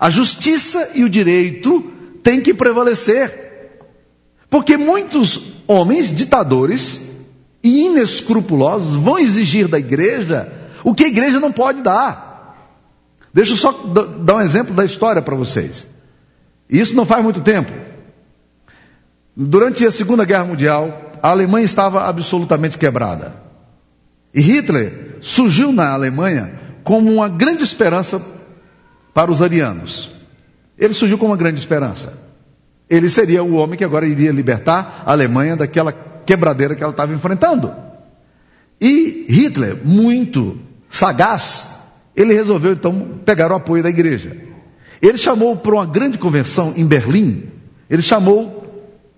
A 0.00 0.08
justiça 0.08 0.92
e 0.94 1.04
o 1.04 1.08
direito 1.10 1.82
têm 2.22 2.40
que 2.40 2.54
prevalecer. 2.54 3.82
Porque 4.48 4.78
muitos 4.78 5.52
homens 5.66 6.14
ditadores 6.14 7.10
e 7.62 7.84
inescrupulosos 7.84 8.96
vão 8.96 9.18
exigir 9.18 9.68
da 9.68 9.78
igreja 9.78 10.50
o 10.82 10.94
que 10.94 11.04
a 11.04 11.08
igreja 11.08 11.38
não 11.38 11.52
pode 11.52 11.82
dar. 11.82 12.56
Deixa 13.34 13.52
eu 13.52 13.56
só 13.58 13.72
dar 14.22 14.36
um 14.36 14.40
exemplo 14.40 14.72
da 14.74 14.86
história 14.86 15.20
para 15.20 15.36
vocês. 15.36 15.86
Isso 16.70 16.96
não 16.96 17.04
faz 17.04 17.22
muito 17.22 17.42
tempo. 17.42 17.70
Durante 19.36 19.84
a 19.84 19.90
Segunda 19.90 20.24
Guerra 20.24 20.46
Mundial, 20.46 21.12
a 21.22 21.28
Alemanha 21.28 21.66
estava 21.66 22.08
absolutamente 22.08 22.78
quebrada. 22.78 23.45
E 24.36 24.40
Hitler 24.42 25.16
surgiu 25.22 25.72
na 25.72 25.92
Alemanha 25.92 26.52
como 26.84 27.10
uma 27.10 27.26
grande 27.26 27.64
esperança 27.64 28.20
para 29.14 29.30
os 29.30 29.40
arianos. 29.40 30.12
Ele 30.78 30.92
surgiu 30.92 31.16
como 31.16 31.30
uma 31.30 31.38
grande 31.38 31.58
esperança. 31.58 32.20
Ele 32.88 33.08
seria 33.08 33.42
o 33.42 33.54
homem 33.54 33.78
que 33.78 33.84
agora 33.84 34.06
iria 34.06 34.30
libertar 34.30 35.02
a 35.06 35.12
Alemanha 35.12 35.56
daquela 35.56 35.90
quebradeira 35.90 36.74
que 36.74 36.82
ela 36.82 36.90
estava 36.90 37.14
enfrentando. 37.14 37.72
E 38.78 39.24
Hitler, 39.26 39.78
muito 39.82 40.60
sagaz, 40.90 41.68
ele 42.14 42.34
resolveu 42.34 42.74
então 42.74 43.20
pegar 43.24 43.50
o 43.50 43.54
apoio 43.54 43.82
da 43.82 43.88
igreja. 43.88 44.36
Ele 45.00 45.16
chamou 45.16 45.56
para 45.56 45.74
uma 45.74 45.86
grande 45.86 46.18
convenção 46.18 46.74
em 46.76 46.84
Berlim, 46.84 47.44
ele 47.88 48.02
chamou 48.02 48.65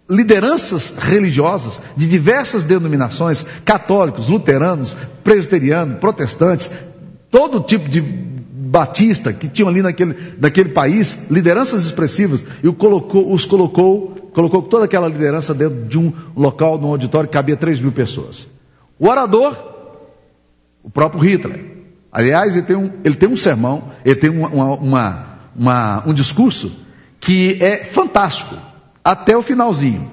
lideranças 0.08 0.96
religiosas 0.98 1.80
de 1.96 2.08
diversas 2.08 2.62
denominações, 2.62 3.44
católicos, 3.64 4.28
luteranos, 4.28 4.96
presbiterianos, 5.22 5.98
protestantes, 5.98 6.70
todo 7.30 7.60
tipo 7.60 7.88
de 7.88 8.00
batista 8.00 9.32
que 9.32 9.48
tinham 9.48 9.68
ali 9.68 9.82
naquele, 9.82 10.16
naquele 10.38 10.70
país, 10.70 11.18
lideranças 11.30 11.84
expressivas, 11.84 12.44
e 12.62 12.72
colocou, 12.72 13.32
os 13.32 13.44
colocou, 13.44 14.14
colocou 14.32 14.62
toda 14.62 14.86
aquela 14.86 15.08
liderança 15.08 15.52
dentro 15.52 15.84
de 15.84 15.98
um 15.98 16.12
local, 16.34 16.78
num 16.78 16.88
auditório 16.88 17.28
que 17.28 17.34
cabia 17.34 17.56
3 17.56 17.80
mil 17.80 17.92
pessoas. 17.92 18.46
O 18.98 19.08
orador, 19.08 19.56
o 20.82 20.90
próprio 20.90 21.20
Hitler. 21.20 21.76
Aliás, 22.10 22.56
ele 22.56 22.66
tem 22.66 22.76
um, 22.76 22.90
ele 23.04 23.14
tem 23.14 23.28
um 23.28 23.36
sermão, 23.36 23.90
ele 24.04 24.16
tem 24.16 24.30
uma, 24.30 24.48
uma, 24.48 25.38
uma, 25.54 26.04
um 26.06 26.14
discurso 26.14 26.72
que 27.20 27.58
é 27.62 27.84
fantástico 27.84 28.67
até 29.08 29.34
o 29.34 29.40
finalzinho. 29.40 30.10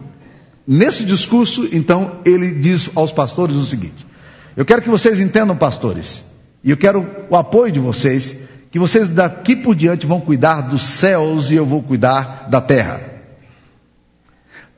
Nesse 0.65 1.03
discurso, 1.03 1.67
então, 1.73 2.19
ele 2.23 2.51
diz 2.53 2.89
aos 2.95 3.11
pastores 3.11 3.57
o 3.57 3.65
seguinte: 3.65 4.07
Eu 4.55 4.63
quero 4.63 4.81
que 4.81 4.89
vocês 4.89 5.19
entendam, 5.19 5.55
pastores, 5.55 6.23
e 6.63 6.71
eu 6.71 6.77
quero 6.77 7.05
o 7.29 7.35
apoio 7.35 7.73
de 7.73 7.79
vocês, 7.79 8.37
que 8.71 8.79
vocês 8.79 9.09
daqui 9.09 9.53
por 9.53 9.75
diante 9.75 10.07
vão 10.07 10.21
cuidar 10.21 10.61
dos 10.61 10.87
céus 10.87 11.51
e 11.51 11.55
eu 11.55 11.65
vou 11.65 11.83
cuidar 11.83 12.47
da 12.49 12.61
terra. 12.61 13.01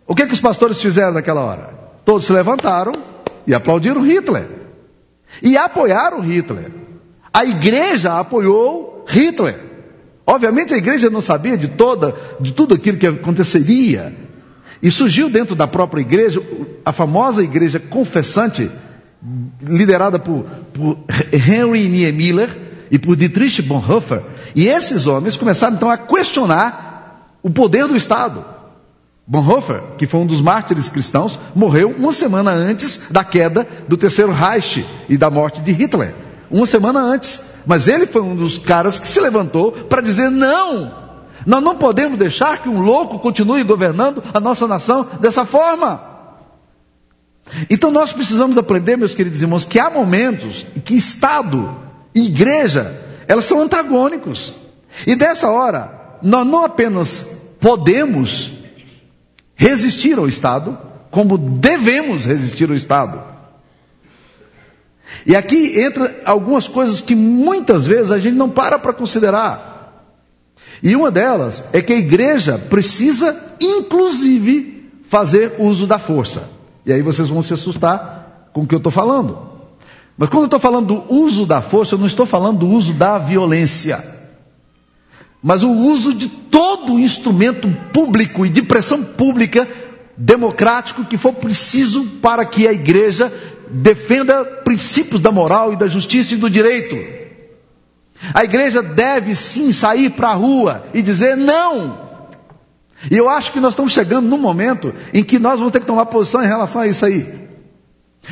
O 0.07 0.15
que, 0.15 0.25
que 0.25 0.33
os 0.33 0.41
pastores 0.41 0.81
fizeram 0.81 1.13
naquela 1.13 1.41
hora? 1.41 1.69
Todos 2.03 2.25
se 2.25 2.33
levantaram 2.33 2.93
e 3.45 3.53
aplaudiram 3.53 4.01
Hitler. 4.01 4.49
E 5.43 5.55
apoiaram 5.55 6.21
Hitler. 6.21 6.71
A 7.31 7.45
igreja 7.45 8.17
apoiou 8.17 9.05
Hitler. 9.07 9.66
Obviamente 10.29 10.73
a 10.73 10.77
igreja 10.77 11.09
não 11.09 11.21
sabia 11.21 11.57
de 11.57 11.69
toda, 11.69 12.13
de 12.37 12.51
tudo 12.51 12.75
aquilo 12.75 12.97
que 12.97 13.07
aconteceria. 13.07 14.13
E 14.83 14.91
surgiu 14.91 15.29
dentro 15.29 15.55
da 15.55 15.65
própria 15.65 16.01
igreja 16.01 16.41
a 16.83 16.91
famosa 16.91 17.41
igreja 17.41 17.79
confessante, 17.79 18.69
liderada 19.61 20.19
por, 20.19 20.43
por 20.73 20.97
Henry 21.31 21.87
Niemiller 21.87 22.49
e 22.91 22.99
por 22.99 23.15
Dietrich 23.15 23.61
Bonhoeffer. 23.61 24.21
E 24.53 24.67
esses 24.67 25.07
homens 25.07 25.37
começaram 25.37 25.77
então 25.77 25.89
a 25.89 25.97
questionar 25.97 27.37
o 27.41 27.49
poder 27.49 27.87
do 27.87 27.95
Estado. 27.95 28.43
Bonhoeffer, 29.25 29.81
que 29.97 30.05
foi 30.05 30.19
um 30.19 30.25
dos 30.25 30.41
mártires 30.41 30.89
cristãos, 30.89 31.39
morreu 31.55 31.95
uma 31.97 32.11
semana 32.11 32.51
antes 32.51 33.09
da 33.09 33.23
queda 33.23 33.65
do 33.87 33.95
Terceiro 33.95 34.33
Reich 34.33 34.85
e 35.07 35.17
da 35.17 35.29
morte 35.29 35.61
de 35.61 35.71
Hitler. 35.71 36.13
Uma 36.51 36.67
semana 36.67 36.99
antes. 36.99 37.56
Mas 37.67 37.87
ele 37.87 38.07
foi 38.07 38.21
um 38.21 38.35
dos 38.35 38.57
caras 38.57 38.97
que 38.97 39.07
se 39.07 39.19
levantou 39.19 39.73
para 39.73 40.01
dizer: 40.01 40.31
não, 40.31 40.91
nós 41.45 41.61
não 41.61 41.75
podemos 41.75 42.17
deixar 42.17 42.63
que 42.63 42.69
um 42.69 42.81
louco 42.81 43.19
continue 43.19 43.61
governando 43.63 44.23
a 44.33 44.39
nossa 44.39 44.65
nação 44.65 45.05
dessa 45.19 45.45
forma. 45.45 46.01
Então 47.69 47.91
nós 47.91 48.13
precisamos 48.13 48.57
aprender, 48.57 48.97
meus 48.97 49.13
queridos 49.13 49.41
irmãos, 49.41 49.65
que 49.65 49.79
há 49.79 49.89
momentos 49.89 50.65
que 50.83 50.95
Estado 50.95 51.77
e 52.15 52.27
igreja, 52.27 53.01
elas 53.27 53.45
são 53.45 53.61
antagônicos. 53.61 54.53
E 55.05 55.15
dessa 55.15 55.49
hora, 55.49 56.17
nós 56.23 56.47
não 56.47 56.63
apenas 56.63 57.37
podemos 57.59 58.53
resistir 59.55 60.17
ao 60.17 60.27
Estado, 60.27 60.77
como 61.11 61.37
devemos 61.37 62.25
resistir 62.25 62.69
ao 62.69 62.75
Estado. 62.75 63.36
E 65.27 65.35
aqui 65.35 65.77
entra 65.77 66.21
algumas 66.23 66.69
coisas 66.69 67.01
que 67.01 67.13
muitas 67.13 67.85
vezes 67.85 68.11
a 68.11 68.17
gente 68.17 68.35
não 68.35 68.49
para 68.49 68.79
para 68.79 68.93
considerar. 68.93 69.77
E 70.81 70.95
uma 70.95 71.11
delas 71.11 71.65
é 71.73 71.81
que 71.81 71.91
a 71.91 71.97
igreja 71.97 72.57
precisa, 72.57 73.37
inclusive, 73.59 74.89
fazer 75.09 75.55
uso 75.59 75.85
da 75.85 75.99
força. 75.99 76.49
E 76.85 76.93
aí 76.93 77.01
vocês 77.01 77.27
vão 77.27 77.41
se 77.41 77.53
assustar 77.53 78.49
com 78.53 78.61
o 78.61 78.67
que 78.67 78.73
eu 78.73 78.77
estou 78.77 78.91
falando. 78.91 79.37
Mas 80.17 80.29
quando 80.29 80.43
eu 80.43 80.45
estou 80.45 80.61
falando 80.61 80.95
do 80.95 81.13
uso 81.13 81.45
da 81.45 81.61
força, 81.61 81.95
eu 81.95 81.99
não 81.99 82.07
estou 82.07 82.25
falando 82.25 82.59
do 82.59 82.69
uso 82.69 82.93
da 82.93 83.17
violência. 83.17 84.01
Mas 85.43 85.61
o 85.61 85.71
uso 85.71 86.13
de 86.13 86.29
todo 86.29 86.97
instrumento 86.97 87.69
público 87.91 88.45
e 88.45 88.49
de 88.49 88.61
pressão 88.61 89.03
pública 89.03 89.67
democrático 90.15 91.03
que 91.03 91.17
for 91.17 91.33
preciso 91.33 92.05
para 92.21 92.45
que 92.45 92.65
a 92.65 92.71
igreja 92.71 93.31
defenda 93.71 94.43
princípios 94.43 95.21
da 95.21 95.31
moral 95.31 95.73
e 95.73 95.75
da 95.75 95.87
justiça 95.87 96.33
e 96.33 96.37
do 96.37 96.49
direito. 96.49 96.95
A 98.33 98.43
igreja 98.43 98.81
deve 98.81 99.35
sim 99.35 99.71
sair 99.71 100.09
para 100.11 100.29
a 100.29 100.33
rua 100.33 100.85
e 100.93 101.01
dizer 101.01 101.35
não. 101.35 102.07
E 103.11 103.15
eu 103.15 103.29
acho 103.29 103.51
que 103.51 103.59
nós 103.59 103.73
estamos 103.73 103.93
chegando 103.93 104.27
num 104.27 104.37
momento 104.37 104.93
em 105.13 105.23
que 105.23 105.37
nós 105.37 105.59
vamos 105.59 105.71
ter 105.71 105.79
que 105.79 105.85
tomar 105.85 106.07
posição 106.07 106.43
em 106.43 106.47
relação 106.47 106.81
a 106.81 106.87
isso 106.87 107.05
aí. 107.05 107.47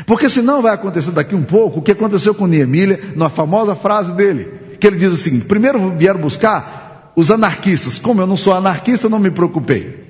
Porque 0.06 0.30
senão 0.30 0.62
vai 0.62 0.74
acontecer 0.74 1.12
daqui 1.12 1.36
um 1.36 1.44
pouco 1.44 1.80
o 1.80 1.82
que 1.82 1.92
aconteceu 1.92 2.34
com 2.34 2.48
Neemília, 2.48 3.13
na 3.15 3.30
famosa 3.30 3.75
frase 3.75 4.12
dele, 4.12 4.51
que 4.80 4.88
ele 4.88 4.98
diz 4.98 5.13
o 5.13 5.18
seguinte: 5.18 5.46
primeiro 5.46 5.96
vieram 5.96 6.20
buscar 6.20 7.13
os 7.15 7.32
anarquistas, 7.32 7.98
como 7.98 8.22
eu 8.22 8.27
não 8.27 8.36
sou 8.36 8.54
anarquista, 8.54 9.06
eu 9.06 9.10
não 9.10 9.20
me 9.20 9.32
preocupei. 9.32 10.04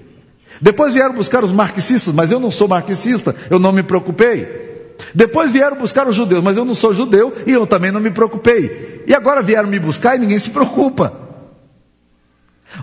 Depois 0.62 0.94
vieram 0.94 1.14
buscar 1.14 1.44
os 1.44 1.52
marxistas, 1.52 2.14
mas 2.14 2.32
eu 2.32 2.40
não 2.40 2.50
sou 2.50 2.68
marxista, 2.68 3.36
eu 3.50 3.60
não 3.60 3.72
me 3.72 3.84
preocupei. 3.84 4.75
Depois 5.14 5.52
vieram 5.52 5.78
buscar 5.78 6.08
os 6.08 6.16
judeus, 6.16 6.44
mas 6.44 6.58
eu 6.58 6.66
não 6.66 6.76
sou 6.76 6.94
judeu 6.94 7.34
e 7.46 7.52
eu 7.52 7.66
também 7.68 7.92
não 7.92 8.00
me 8.00 8.12
preocupei. 8.12 9.04
E 9.08 9.14
agora 9.14 9.42
vieram 9.42 9.70
me 9.70 9.80
buscar 9.80 10.16
e 10.16 10.20
ninguém 10.20 10.40
se 10.40 10.50
preocupa. 10.50 11.26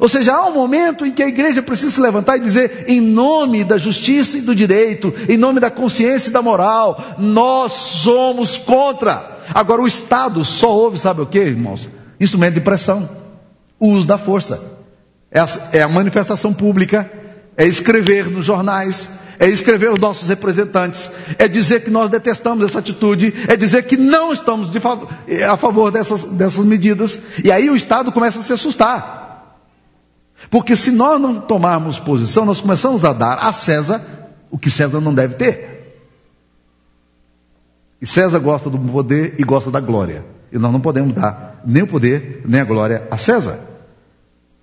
Ou 0.01 0.09
seja, 0.09 0.35
há 0.35 0.47
um 0.47 0.55
momento 0.55 1.05
em 1.05 1.13
que 1.13 1.23
a 1.23 1.29
igreja 1.29 1.63
precisa 1.63 1.91
se 1.91 2.01
levantar 2.01 2.37
e 2.37 2.41
dizer, 2.41 2.87
em 2.89 3.01
nome 3.01 3.65
da 3.65 3.77
justiça 3.77 4.39
e 4.39 4.41
do 4.41 4.55
direito, 4.55 5.13
em 5.29 5.37
nome 5.37 5.61
da 5.61 5.71
consciência 5.71 6.31
e 6.31 6.33
da 6.33 6.41
moral, 6.41 6.99
nós 7.19 7.73
somos 7.73 8.57
contra. 8.57 9.41
Agora, 9.53 9.83
o 9.83 9.87
Estado 9.87 10.45
só 10.45 10.73
ouve, 10.73 10.99
sabe 10.99 11.21
o 11.21 11.27
que, 11.27 11.39
irmãos? 11.39 11.89
Instrumento 12.19 12.55
de 12.55 12.61
pressão, 12.61 13.09
o 13.79 13.91
uso 13.91 14.07
da 14.07 14.17
força, 14.17 14.63
é 15.31 15.41
a, 15.41 15.47
é 15.73 15.83
a 15.83 15.89
manifestação 15.89 16.53
pública, 16.53 17.11
é 17.57 17.67
escrever 17.67 18.31
nos 18.31 18.45
jornais, 18.45 19.11
é 19.43 19.49
escrever 19.49 19.91
os 19.91 19.99
nossos 19.99 20.29
representantes, 20.29 21.11
é 21.37 21.49
dizer 21.49 21.83
que 21.83 21.91
nós 21.91 22.09
detestamos 22.09 22.65
essa 22.65 22.79
atitude, 22.79 23.35
é 23.49 23.57
dizer 23.57 23.83
que 23.83 23.97
não 23.97 24.33
estamos 24.33 24.71
fav 24.77 25.09
a 25.51 25.57
favor 25.57 25.91
dessas, 25.91 26.23
dessas 26.23 26.65
medidas, 26.65 27.19
e 27.43 27.51
aí 27.51 27.69
o 27.69 27.75
Estado 27.75 28.13
começa 28.13 28.39
a 28.39 28.43
se 28.43 28.53
assustar. 28.53 29.59
Porque 30.49 30.77
se 30.77 30.93
nós 30.93 31.21
não 31.21 31.41
tomarmos 31.41 31.99
posição, 31.99 32.45
nós 32.45 32.61
começamos 32.61 33.05
a 33.05 33.13
dar 33.13 33.39
a 33.41 33.53
César 33.53 34.01
o 34.49 34.57
que 34.57 34.71
César 34.71 35.01
não 35.01 35.13
deve 35.13 35.35
ter. 35.35 35.99
E 38.01 38.07
César 38.07 38.39
gosta 38.39 38.71
do 38.71 38.79
poder 38.79 39.35
e 39.39 39.43
gosta 39.43 39.73
da 39.73 39.81
glória. 39.81 40.25
E 40.53 40.59
nós 40.59 40.71
não 40.71 40.81
podemos 40.81 41.15
dar 41.15 41.61
nem 41.67 41.83
o 41.83 41.89
poder, 41.89 42.43
nem 42.47 42.61
a 42.61 42.65
glória 42.65 43.09
a 43.11 43.19
César. 43.19 43.59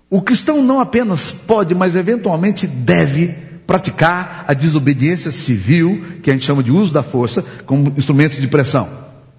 O 0.08 0.22
cristão 0.22 0.64
não 0.64 0.80
apenas 0.80 1.30
pode, 1.32 1.74
mas 1.74 1.94
eventualmente 1.94 2.66
deve 2.66 3.49
praticar 3.70 4.46
a 4.48 4.52
desobediência 4.52 5.30
civil, 5.30 6.18
que 6.24 6.28
a 6.28 6.32
gente 6.32 6.44
chama 6.44 6.60
de 6.60 6.72
uso 6.72 6.92
da 6.92 7.04
força, 7.04 7.44
como 7.66 7.94
instrumento 7.96 8.40
de 8.40 8.48
pressão, 8.48 8.88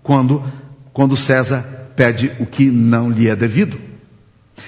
quando, 0.02 0.42
quando 0.94 1.18
César 1.18 1.90
pede 1.98 2.32
o 2.40 2.46
que 2.46 2.72
não 2.72 3.12
lhe 3.12 3.28
é 3.28 3.36
devido. 3.36 3.78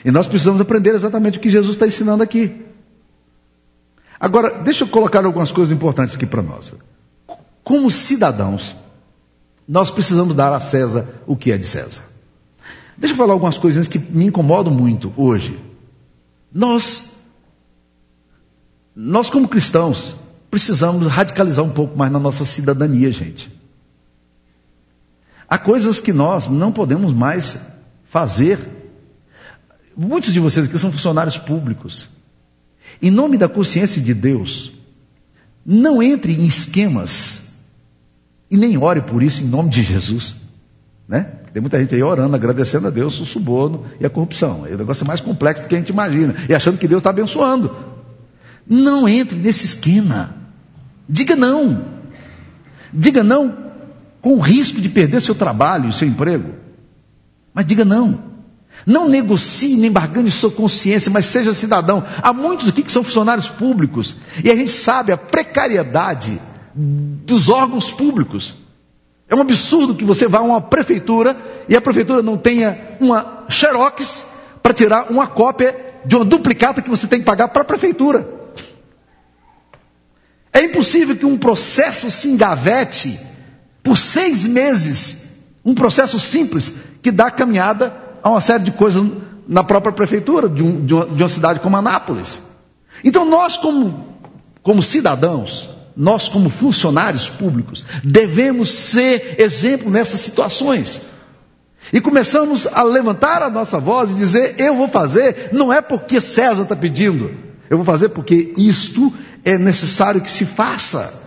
E 0.03 0.11
nós 0.11 0.27
precisamos 0.27 0.59
aprender 0.59 0.93
exatamente 0.93 1.37
o 1.37 1.41
que 1.41 1.49
Jesus 1.49 1.75
está 1.75 1.87
ensinando 1.87 2.21
aqui. 2.21 2.65
Agora, 4.19 4.49
deixa 4.49 4.83
eu 4.83 4.87
colocar 4.89 5.23
algumas 5.23 5.53
coisas 5.53 5.73
importantes 5.73 6.15
aqui 6.15 6.25
para 6.25 6.41
nós. 6.41 6.73
Como 7.63 7.89
cidadãos, 7.89 8.75
nós 9.65 9.89
precisamos 9.89 10.35
dar 10.35 10.51
a 10.51 10.59
César 10.59 11.07
o 11.25 11.37
que 11.37 11.53
é 11.53 11.57
de 11.57 11.67
César. 11.67 12.03
Deixa 12.97 13.13
eu 13.13 13.17
falar 13.17 13.31
algumas 13.31 13.57
coisinhas 13.57 13.87
que 13.87 13.97
me 13.97 14.25
incomodam 14.25 14.73
muito 14.73 15.13
hoje. 15.15 15.57
Nós 16.53 17.12
nós, 18.95 19.29
como 19.29 19.47
cristãos, 19.47 20.15
precisamos 20.51 21.07
radicalizar 21.07 21.65
um 21.65 21.71
pouco 21.71 21.97
mais 21.97 22.11
na 22.11 22.19
nossa 22.19 22.45
cidadania, 22.45 23.11
gente. 23.11 23.51
Há 25.49 25.57
coisas 25.57 25.99
que 25.99 26.13
nós 26.13 26.49
não 26.49 26.71
podemos 26.71 27.13
mais 27.13 27.57
fazer. 28.09 28.59
Muitos 29.97 30.31
de 30.33 30.39
vocês 30.39 30.67
aqui 30.67 30.77
são 30.77 30.91
funcionários 30.91 31.37
públicos. 31.37 32.07
Em 33.01 33.09
nome 33.09 33.37
da 33.37 33.49
consciência 33.49 34.01
de 34.01 34.13
Deus, 34.13 34.73
não 35.65 36.01
entre 36.01 36.33
em 36.33 36.45
esquemas 36.45 37.49
e 38.49 38.57
nem 38.57 38.77
ore 38.77 39.01
por 39.01 39.23
isso 39.23 39.41
em 39.41 39.47
nome 39.47 39.69
de 39.69 39.81
Jesus. 39.81 40.35
Né? 41.07 41.21
Tem 41.51 41.61
muita 41.61 41.79
gente 41.79 41.93
aí 41.95 42.03
orando, 42.03 42.35
agradecendo 42.35 42.87
a 42.87 42.91
Deus 42.91 43.19
o 43.19 43.25
suborno 43.25 43.85
e 43.99 44.05
a 44.05 44.09
corrupção. 44.09 44.65
É 44.65 44.73
o 44.73 44.77
negócio 44.77 45.05
mais 45.05 45.21
complexo 45.21 45.63
do 45.63 45.69
que 45.69 45.75
a 45.75 45.79
gente 45.79 45.89
imagina. 45.89 46.35
E 46.47 46.53
achando 46.53 46.77
que 46.77 46.87
Deus 46.87 46.99
está 46.99 47.09
abençoando. 47.09 47.92
Não 48.67 49.07
entre 49.07 49.37
nesse 49.37 49.65
esquema. 49.65 50.35
Diga 51.07 51.35
não. 51.35 51.85
Diga 52.93 53.23
não 53.23 53.63
com 54.23 54.37
o 54.37 54.39
risco 54.39 54.79
de 54.79 54.87
perder 54.87 55.21
seu 55.21 55.35
trabalho 55.35 55.89
e 55.89 55.93
seu 55.93 56.07
emprego. 56.07 56.53
Mas 57.53 57.65
diga 57.65 57.83
não. 57.83 58.31
Não 58.85 59.07
negocie 59.07 59.75
nem 59.75 59.91
barganhe 59.91 60.31
sua 60.31 60.49
consciência, 60.49 61.11
mas 61.11 61.25
seja 61.25 61.53
cidadão. 61.53 62.03
Há 62.21 62.31
muitos 62.31 62.69
aqui 62.69 62.81
que 62.81 62.91
são 62.91 63.03
funcionários 63.03 63.49
públicos 63.49 64.15
e 64.43 64.49
a 64.49 64.55
gente 64.55 64.71
sabe 64.71 65.11
a 65.11 65.17
precariedade 65.17 66.41
dos 66.73 67.49
órgãos 67.49 67.91
públicos. 67.91 68.55
É 69.27 69.35
um 69.35 69.41
absurdo 69.41 69.95
que 69.95 70.05
você 70.05 70.27
vá 70.27 70.39
a 70.39 70.41
uma 70.41 70.61
prefeitura 70.61 71.35
e 71.67 71.75
a 71.75 71.81
prefeitura 71.81 72.21
não 72.21 72.37
tenha 72.37 72.97
uma 73.01 73.45
xerox 73.49 74.25
para 74.61 74.73
tirar 74.73 75.11
uma 75.11 75.27
cópia 75.27 75.75
de 76.05 76.15
uma 76.15 76.25
duplicata 76.25 76.81
que 76.81 76.89
você 76.89 77.07
tem 77.07 77.19
que 77.19 77.25
pagar 77.25 77.49
para 77.49 77.61
a 77.61 77.65
prefeitura. 77.65 78.42
É 80.53 80.61
impossível 80.61 81.15
que 81.15 81.25
um 81.25 81.37
processo 81.37 82.11
se 82.11 82.29
engavete 82.29 83.19
por 83.81 83.97
seis 83.97 84.45
meses, 84.45 85.23
um 85.65 85.73
processo 85.73 86.19
simples 86.19 86.75
que 87.01 87.11
dá 87.11 87.31
caminhada 87.31 87.93
a 88.21 88.29
uma 88.29 88.39
série 88.39 88.63
de 88.63 88.71
coisas 88.71 89.03
na 89.47 89.63
própria 89.63 89.91
prefeitura 89.91 90.47
de, 90.47 90.63
um, 90.63 90.85
de, 90.85 90.93
uma, 90.93 91.05
de 91.07 91.23
uma, 91.23 91.29
cidade 91.29 91.59
como 91.59 91.75
Anápolis. 91.75 92.41
Então 93.03 93.25
nós 93.25 93.57
como, 93.57 94.15
como 94.61 94.81
cidadãos, 94.81 95.69
nós 95.97 96.29
como 96.29 96.49
funcionários 96.49 97.27
públicos, 97.27 97.83
devemos 98.03 98.69
ser 98.69 99.35
exemplo 99.39 99.89
nessas 99.89 100.21
situações. 100.21 101.01
E 101.91 101.99
começamos 101.99 102.65
a 102.67 102.83
levantar 102.83 103.41
a 103.41 103.49
nossa 103.49 103.79
voz 103.79 104.11
e 104.11 104.15
dizer: 104.15 104.55
eu 104.57 104.75
vou 104.75 104.87
fazer, 104.87 105.49
não 105.51 105.73
é 105.73 105.81
porque 105.81 106.21
César 106.21 106.63
está 106.63 106.75
pedindo, 106.75 107.31
eu 107.69 107.77
vou 107.77 107.85
fazer 107.85 108.09
porque 108.09 108.53
isto 108.57 109.13
é 109.43 109.57
necessário 109.57 110.21
que 110.21 110.31
se 110.31 110.45
faça. 110.45 111.21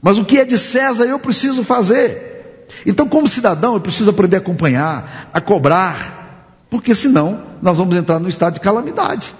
Mas 0.00 0.18
o 0.18 0.24
que 0.24 0.38
é 0.38 0.44
de 0.44 0.58
César 0.58 1.04
eu 1.04 1.18
preciso 1.18 1.64
fazer. 1.64 2.66
Então, 2.84 3.08
como 3.08 3.28
cidadão, 3.28 3.74
eu 3.74 3.80
preciso 3.80 4.10
aprender 4.10 4.36
a 4.36 4.40
acompanhar, 4.40 5.30
a 5.32 5.40
cobrar, 5.40 6.64
porque 6.70 6.94
senão 6.94 7.46
nós 7.62 7.78
vamos 7.78 7.96
entrar 7.96 8.18
no 8.18 8.28
estado 8.28 8.54
de 8.54 8.60
calamidade. 8.60 9.34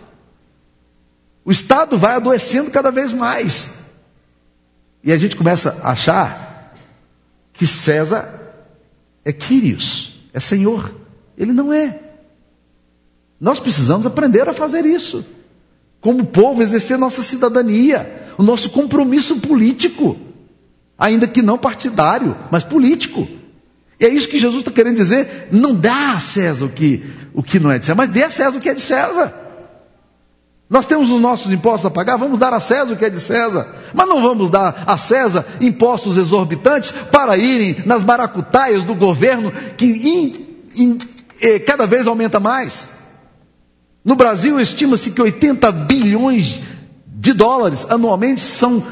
O 1.46 1.52
Estado 1.52 1.96
vai 1.96 2.16
adoecendo 2.16 2.72
cada 2.72 2.90
vez 2.90 3.12
mais. 3.12 3.74
E 5.04 5.12
a 5.12 5.16
gente 5.16 5.36
começa 5.36 5.80
a 5.84 5.92
achar 5.92 6.74
que 7.52 7.64
César 7.64 8.52
é 9.24 9.32
Quírios, 9.32 10.20
é 10.32 10.40
Senhor. 10.40 10.92
Ele 11.38 11.52
não 11.52 11.72
é. 11.72 12.00
Nós 13.40 13.60
precisamos 13.60 14.04
aprender 14.06 14.48
a 14.48 14.52
fazer 14.52 14.84
isso. 14.84 15.24
Como 16.06 16.24
povo, 16.24 16.62
exercer 16.62 16.96
nossa 16.96 17.20
cidadania, 17.20 18.28
o 18.38 18.42
nosso 18.44 18.70
compromisso 18.70 19.40
político, 19.40 20.16
ainda 20.96 21.26
que 21.26 21.42
não 21.42 21.58
partidário, 21.58 22.36
mas 22.48 22.62
político. 22.62 23.26
E 23.98 24.04
é 24.04 24.08
isso 24.08 24.28
que 24.28 24.38
Jesus 24.38 24.60
está 24.60 24.70
querendo 24.70 24.94
dizer. 24.94 25.48
Não 25.50 25.74
dá 25.74 26.12
a 26.12 26.20
César 26.20 26.66
o 26.66 26.68
que, 26.68 27.04
o 27.34 27.42
que 27.42 27.58
não 27.58 27.72
é 27.72 27.80
de 27.80 27.86
César, 27.86 27.96
mas 27.96 28.08
dê 28.08 28.22
a 28.22 28.30
César 28.30 28.56
o 28.56 28.60
que 28.60 28.68
é 28.68 28.74
de 28.74 28.80
César. 28.80 29.34
Nós 30.70 30.86
temos 30.86 31.10
os 31.10 31.20
nossos 31.20 31.50
impostos 31.50 31.86
a 31.86 31.90
pagar, 31.90 32.16
vamos 32.16 32.38
dar 32.38 32.54
a 32.54 32.60
César 32.60 32.92
o 32.92 32.96
que 32.96 33.04
é 33.04 33.10
de 33.10 33.18
César. 33.18 33.66
Mas 33.92 34.08
não 34.08 34.22
vamos 34.22 34.48
dar 34.48 34.84
a 34.86 34.96
César 34.96 35.44
impostos 35.60 36.16
exorbitantes 36.16 36.92
para 37.10 37.36
irem 37.36 37.82
nas 37.84 38.04
maracutaias 38.04 38.84
do 38.84 38.94
governo 38.94 39.50
que 39.76 39.86
in, 39.86 40.46
in, 40.80 40.98
eh, 41.40 41.58
cada 41.58 41.84
vez 41.84 42.06
aumenta 42.06 42.38
mais. 42.38 42.94
No 44.06 44.16
Brasil, 44.16 44.58
estima-se 44.58 45.10
que 45.10 45.20
80 45.20 45.70
bilhões 45.72 46.62
de 47.06 47.34
dólares 47.34 47.86
anualmente 47.90 48.40
são, 48.40 48.82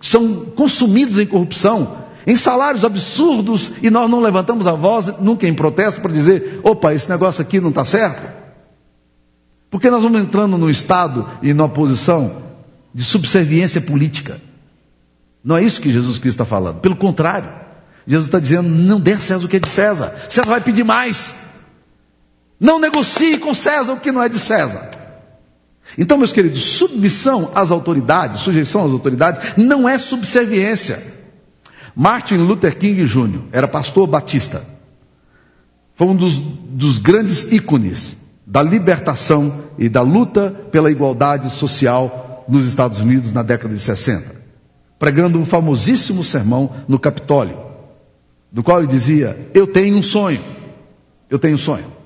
são 0.00 0.46
consumidos 0.56 1.18
em 1.18 1.26
corrupção 1.26 1.98
em 2.26 2.36
salários 2.36 2.84
absurdos, 2.84 3.72
e 3.82 3.90
nós 3.90 4.08
não 4.08 4.20
levantamos 4.20 4.66
a 4.66 4.72
voz 4.72 5.18
nunca 5.18 5.48
em 5.48 5.54
protesto 5.54 6.00
para 6.00 6.12
dizer: 6.12 6.60
opa, 6.62 6.94
esse 6.94 7.08
negócio 7.08 7.42
aqui 7.42 7.60
não 7.60 7.70
está 7.70 7.84
certo. 7.84 8.40
Porque 9.70 9.90
nós 9.90 10.02
vamos 10.02 10.20
entrando 10.20 10.58
no 10.58 10.70
Estado 10.70 11.28
e 11.42 11.54
na 11.54 11.64
oposição 11.64 12.42
de 12.94 13.02
subserviência 13.04 13.80
política. 13.80 14.40
Não 15.42 15.56
é 15.56 15.64
isso 15.64 15.80
que 15.80 15.92
Jesus 15.92 16.18
Cristo 16.18 16.42
está 16.42 16.44
falando. 16.44 16.80
Pelo 16.80 16.94
contrário, 16.94 17.48
Jesus 18.06 18.26
está 18.26 18.38
dizendo: 18.38 18.68
não 18.68 19.00
dê 19.00 19.14
a 19.14 19.20
César 19.20 19.44
o 19.44 19.48
que 19.48 19.56
é 19.56 19.60
de 19.60 19.68
César. 19.68 20.14
César 20.28 20.48
vai 20.48 20.60
pedir 20.60 20.84
mais. 20.84 21.34
Não 22.60 22.78
negocie 22.78 23.38
com 23.38 23.54
César 23.54 23.94
o 23.94 24.00
que 24.00 24.12
não 24.12 24.22
é 24.22 24.28
de 24.28 24.38
César. 24.38 24.90
Então, 25.96 26.18
meus 26.18 26.32
queridos, 26.32 26.62
submissão 26.62 27.50
às 27.54 27.70
autoridades, 27.70 28.42
sujeição 28.42 28.84
às 28.84 28.92
autoridades, 28.92 29.54
não 29.56 29.88
é 29.88 29.98
subserviência. 29.98 31.02
Martin 31.96 32.36
Luther 32.36 32.76
King 32.76 33.04
Jr. 33.06 33.42
era 33.50 33.66
pastor 33.66 34.06
batista. 34.06 34.62
Foi 35.94 36.06
um 36.06 36.14
dos, 36.14 36.38
dos 36.38 36.98
grandes 36.98 37.50
ícones 37.50 38.16
da 38.46 38.62
libertação 38.62 39.64
e 39.78 39.88
da 39.88 40.02
luta 40.02 40.50
pela 40.70 40.90
igualdade 40.90 41.50
social 41.50 42.44
nos 42.48 42.66
Estados 42.66 43.00
Unidos 43.00 43.32
na 43.32 43.42
década 43.42 43.74
de 43.74 43.80
60, 43.80 44.34
pregando 44.98 45.38
um 45.38 45.44
famosíssimo 45.44 46.24
sermão 46.24 46.70
no 46.88 46.98
Capitólio, 46.98 47.58
do 48.50 48.62
qual 48.62 48.78
ele 48.78 48.88
dizia: 48.88 49.50
Eu 49.54 49.66
tenho 49.66 49.96
um 49.96 50.02
sonho, 50.02 50.42
eu 51.28 51.38
tenho 51.38 51.54
um 51.54 51.58
sonho. 51.58 51.99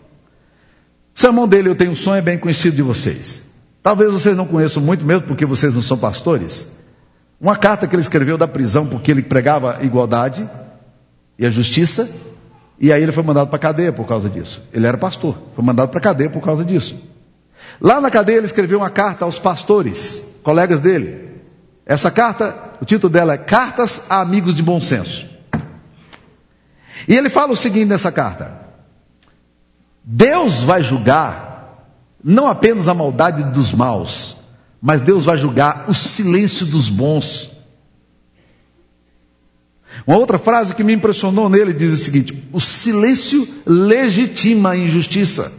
O 1.17 1.21
sermão 1.21 1.47
dele, 1.47 1.69
Eu 1.69 1.77
tenho 1.77 1.93
um 1.93 1.97
sonho, 1.97 2.19
é 2.19 2.23
bem 2.23 2.39
conhecido 2.39 2.77
de 2.77 2.83
vocês. 2.83 3.41
Talvez 3.83 4.11
vocês 4.11 4.37
não 4.37 4.47
conheçam 4.47 4.83
muito, 4.83 5.05
mesmo 5.05 5.23
porque 5.23 5.45
vocês 5.45 5.75
não 5.75 5.83
são 5.83 5.97
pastores. 5.97 6.75
Uma 7.41 7.57
carta 7.57 7.87
que 7.87 7.95
ele 7.95 8.03
escreveu 8.03 8.39
da 8.39 8.49
prisão 8.49 8.87
porque 8.87 9.11
ele 9.11 9.23
pregava 9.23 9.77
a 9.77 9.85
igualdade 9.85 10.49
e 11.39 11.45
a 11.45 11.51
justiça, 11.51 12.11
e 12.81 12.93
aí 12.93 13.03
ele 13.03 13.13
foi 13.13 13.23
mandado 13.23 13.49
para 13.49 13.57
a 13.57 13.61
cadeia 13.61 13.93
por 13.93 14.07
causa 14.07 14.29
disso. 14.29 14.67
Ele 14.73 14.87
era 14.87 14.97
pastor, 14.97 15.37
foi 15.55 15.65
mandado 15.65 15.91
para 15.91 15.99
a 15.99 16.03
cadeia 16.03 16.31
por 16.31 16.43
causa 16.43 16.65
disso. 16.65 16.97
Lá 17.81 18.01
na 18.01 18.11
cadeia 18.11 18.39
ele 18.39 18.47
escreveu 18.47 18.79
uma 18.79 18.91
carta 18.91 19.25
aos 19.25 19.39
pastores, 19.39 20.23
colegas 20.43 20.81
dele. 20.81 21.29
Essa 21.85 22.11
carta, 22.11 22.57
o 22.81 22.85
título 22.85 23.13
dela 23.13 23.35
é 23.35 23.39
Cartas 23.39 24.07
a 24.09 24.21
Amigos 24.21 24.55
de 24.55 24.63
Bom 24.63 24.81
Senso. 24.81 25.27
E 27.07 27.15
ele 27.15 27.29
fala 27.29 27.53
o 27.53 27.57
seguinte 27.57 27.87
nessa 27.87 28.11
carta: 28.11 28.64
Deus 30.05 30.63
vai 30.63 30.83
julgar 30.83 31.55
não 32.23 32.47
apenas 32.47 32.89
a 32.89 32.95
maldade 32.95 33.43
dos 33.53 33.73
maus, 33.73 34.37
mas 34.81 35.01
Deus 35.01 35.25
vai 35.25 35.37
julgar 35.37 35.85
o 35.89 35.95
silêncio 35.95 36.67
dos 36.67 36.89
bons. 36.89 37.51
Uma 40.07 40.17
outra 40.17 40.39
frase 40.39 40.75
que 40.75 40.85
me 40.85 40.93
impressionou 40.93 41.49
nele 41.49 41.73
diz 41.73 41.93
o 41.93 41.97
seguinte: 41.97 42.49
o 42.53 42.61
silêncio 42.61 43.47
legitima 43.67 44.71
a 44.71 44.77
injustiça. 44.77 45.53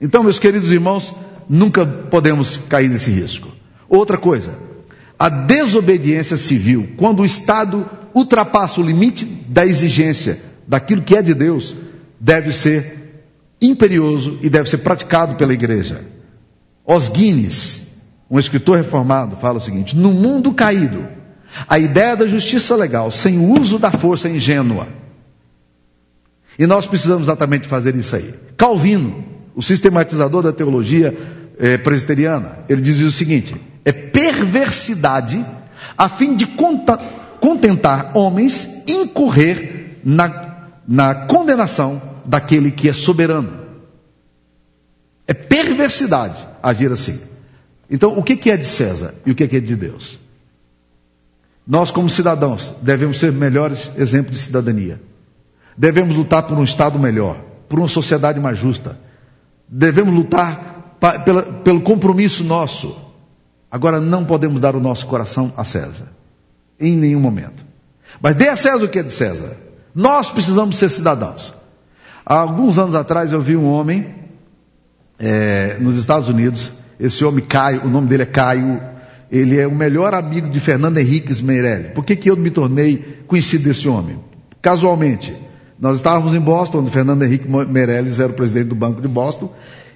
Então, 0.00 0.22
meus 0.22 0.38
queridos 0.38 0.70
irmãos, 0.70 1.14
nunca 1.48 1.86
podemos 1.86 2.56
cair 2.56 2.88
nesse 2.88 3.10
risco. 3.10 3.48
Outra 3.88 4.18
coisa, 4.18 4.58
a 5.18 5.28
desobediência 5.28 6.36
civil, 6.36 6.94
quando 6.96 7.20
o 7.20 7.26
Estado 7.26 7.88
ultrapassa 8.14 8.80
o 8.80 8.84
limite 8.84 9.24
da 9.24 9.64
exigência 9.64 10.40
daquilo 10.66 11.02
que 11.02 11.16
é 11.16 11.22
de 11.22 11.34
Deus, 11.34 11.74
deve 12.20 12.52
ser 12.52 13.24
imperioso 13.60 14.38
e 14.42 14.50
deve 14.50 14.68
ser 14.68 14.78
praticado 14.78 15.36
pela 15.36 15.52
igreja. 15.52 16.04
Os 16.84 17.08
Guinness, 17.08 17.92
um 18.30 18.38
escritor 18.38 18.76
reformado, 18.76 19.36
fala 19.36 19.58
o 19.58 19.60
seguinte: 19.60 19.96
no 19.96 20.12
mundo 20.12 20.52
caído, 20.52 21.06
a 21.68 21.78
ideia 21.78 22.16
da 22.16 22.26
justiça 22.26 22.76
legal, 22.76 23.10
sem 23.10 23.38
o 23.38 23.58
uso 23.58 23.78
da 23.78 23.90
força 23.90 24.28
ingênua. 24.28 24.88
E 26.58 26.66
nós 26.66 26.86
precisamos 26.86 27.26
exatamente 27.26 27.68
fazer 27.68 27.94
isso 27.96 28.16
aí. 28.16 28.34
Calvino, 28.56 29.24
o 29.54 29.62
sistematizador 29.62 30.42
da 30.42 30.52
teologia 30.52 31.16
eh, 31.58 31.76
presbiteriana, 31.78 32.60
ele 32.68 32.80
dizia 32.80 33.06
o 33.06 33.12
seguinte: 33.12 33.54
é 33.84 33.92
perversidade 33.92 35.44
a 35.96 36.08
fim 36.08 36.34
de 36.36 36.46
contentar 37.40 38.16
homens 38.16 38.82
incorrer 38.86 39.98
na, 40.04 40.45
na 40.86 41.26
condenação 41.26 42.00
daquele 42.24 42.70
que 42.70 42.88
é 42.88 42.92
soberano. 42.92 43.66
É 45.26 45.34
perversidade 45.34 46.46
agir 46.62 46.90
assim. 46.90 47.20
Então, 47.90 48.16
o 48.18 48.22
que 48.22 48.50
é 48.50 48.56
de 48.56 48.66
César 48.66 49.14
e 49.24 49.30
o 49.30 49.34
que 49.34 49.44
é 49.44 49.60
de 49.60 49.76
Deus? 49.76 50.18
Nós, 51.66 51.90
como 51.90 52.08
cidadãos, 52.08 52.72
devemos 52.80 53.18
ser 53.18 53.32
melhores 53.32 53.90
exemplos 53.96 54.36
de 54.36 54.44
cidadania. 54.44 55.00
Devemos 55.76 56.16
lutar 56.16 56.44
por 56.44 56.56
um 56.56 56.62
Estado 56.62 56.98
melhor, 56.98 57.40
por 57.68 57.78
uma 57.78 57.88
sociedade 57.88 58.38
mais 58.38 58.58
justa. 58.58 58.96
Devemos 59.68 60.14
lutar 60.14 60.96
pela, 61.24 61.42
pelo 61.42 61.80
compromisso 61.80 62.44
nosso. 62.44 62.96
Agora, 63.70 64.00
não 64.00 64.24
podemos 64.24 64.60
dar 64.60 64.76
o 64.76 64.80
nosso 64.80 65.06
coração 65.06 65.52
a 65.56 65.64
César, 65.64 66.08
em 66.78 66.96
nenhum 66.96 67.20
momento. 67.20 67.64
Mas 68.20 68.36
dê 68.36 68.48
a 68.48 68.56
César 68.56 68.84
o 68.84 68.88
que 68.88 69.00
é 69.00 69.02
de 69.02 69.12
César. 69.12 69.65
Nós 69.96 70.28
precisamos 70.28 70.76
ser 70.76 70.90
cidadãos. 70.90 71.54
Há 72.26 72.34
alguns 72.36 72.78
anos 72.78 72.94
atrás 72.94 73.32
eu 73.32 73.40
vi 73.40 73.56
um 73.56 73.66
homem 73.66 74.14
é, 75.18 75.78
nos 75.80 75.96
Estados 75.96 76.28
Unidos. 76.28 76.70
Esse 77.00 77.24
homem 77.24 77.42
Caio, 77.42 77.82
o 77.82 77.88
nome 77.88 78.06
dele 78.06 78.24
é 78.24 78.26
Caio, 78.26 78.78
ele 79.32 79.58
é 79.58 79.66
o 79.66 79.74
melhor 79.74 80.12
amigo 80.12 80.50
de 80.50 80.60
Fernando 80.60 80.98
Henriques 80.98 81.40
Meirelles. 81.40 81.92
Por 81.94 82.04
que, 82.04 82.14
que 82.14 82.30
eu 82.30 82.36
me 82.36 82.50
tornei 82.50 83.22
conhecido 83.26 83.64
desse 83.64 83.88
homem? 83.88 84.18
Casualmente, 84.60 85.34
nós 85.80 85.96
estávamos 85.96 86.34
em 86.34 86.40
Boston, 86.40 86.80
onde 86.80 86.90
Fernando 86.90 87.22
Henrique 87.22 87.48
Meirelles 87.48 88.20
era 88.20 88.30
o 88.30 88.36
presidente 88.36 88.68
do 88.68 88.74
Banco 88.74 89.00
de 89.00 89.08
Boston, 89.08 89.50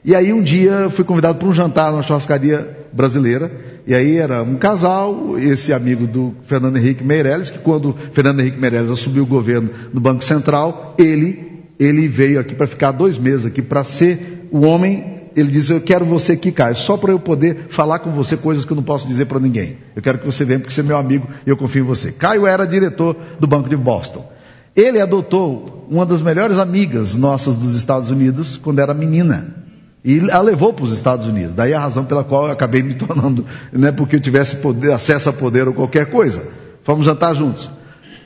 e 0.04 0.14
aí 0.14 0.32
um 0.32 0.42
dia 0.42 0.88
fui 0.90 1.04
convidado 1.04 1.38
para 1.38 1.48
um 1.48 1.52
jantar 1.52 1.90
numa 1.92 2.02
churrascaria 2.02 2.78
brasileira, 2.92 3.50
e 3.86 3.94
aí 3.94 4.18
era 4.18 4.42
um 4.42 4.56
casal, 4.56 5.38
esse 5.38 5.72
amigo 5.72 6.06
do 6.06 6.34
Fernando 6.44 6.76
Henrique 6.76 7.02
Meirelles, 7.02 7.50
que 7.50 7.58
quando 7.58 7.94
Fernando 8.12 8.40
Henrique 8.40 8.58
Meirelles 8.58 8.90
assumiu 8.90 9.24
o 9.24 9.26
governo 9.26 9.70
no 9.92 10.00
Banco 10.00 10.22
Central, 10.22 10.94
ele, 10.98 11.64
ele 11.78 12.08
veio 12.08 12.38
aqui 12.38 12.54
para 12.54 12.66
ficar 12.66 12.92
dois 12.92 13.18
meses 13.18 13.46
aqui 13.46 13.62
para 13.62 13.84
ser 13.84 14.48
o 14.50 14.60
homem, 14.60 15.20
ele 15.36 15.50
diz: 15.50 15.68
Eu 15.70 15.80
quero 15.80 16.04
você 16.04 16.32
aqui, 16.32 16.52
Caio, 16.52 16.76
só 16.76 16.96
para 16.96 17.12
eu 17.12 17.18
poder 17.18 17.66
falar 17.68 18.00
com 18.00 18.10
você 18.10 18.36
coisas 18.36 18.64
que 18.64 18.72
eu 18.72 18.76
não 18.76 18.82
posso 18.82 19.06
dizer 19.06 19.26
para 19.26 19.40
ninguém. 19.40 19.78
Eu 19.94 20.02
quero 20.02 20.18
que 20.18 20.26
você 20.26 20.44
venha 20.44 20.58
porque 20.58 20.74
você 20.74 20.80
é 20.80 20.84
meu 20.84 20.96
amigo 20.96 21.28
e 21.46 21.50
eu 21.50 21.56
confio 21.56 21.82
em 21.82 21.86
você. 21.86 22.12
Caio 22.12 22.46
era 22.46 22.66
diretor 22.66 23.16
do 23.38 23.46
Banco 23.46 23.68
de 23.68 23.76
Boston. 23.76 24.30
Ele 24.74 25.00
adotou 25.00 25.86
uma 25.90 26.06
das 26.06 26.22
melhores 26.22 26.58
amigas 26.58 27.16
nossas 27.16 27.56
dos 27.56 27.74
Estados 27.74 28.10
Unidos 28.10 28.56
quando 28.56 28.80
era 28.80 28.94
menina. 28.94 29.59
E 30.04 30.30
a 30.30 30.40
levou 30.40 30.72
para 30.72 30.84
os 30.84 30.92
Estados 30.92 31.26
Unidos. 31.26 31.54
Daí 31.54 31.74
a 31.74 31.80
razão 31.80 32.04
pela 32.04 32.24
qual 32.24 32.46
eu 32.46 32.52
acabei 32.52 32.82
me 32.82 32.94
tornando, 32.94 33.44
não 33.72 33.88
é 33.88 33.92
porque 33.92 34.16
eu 34.16 34.20
tivesse 34.20 34.56
poder, 34.56 34.92
acesso 34.92 35.28
a 35.28 35.32
poder 35.32 35.68
ou 35.68 35.74
qualquer 35.74 36.06
coisa. 36.06 36.42
Fomos 36.84 37.04
jantar 37.04 37.34
juntos. 37.34 37.70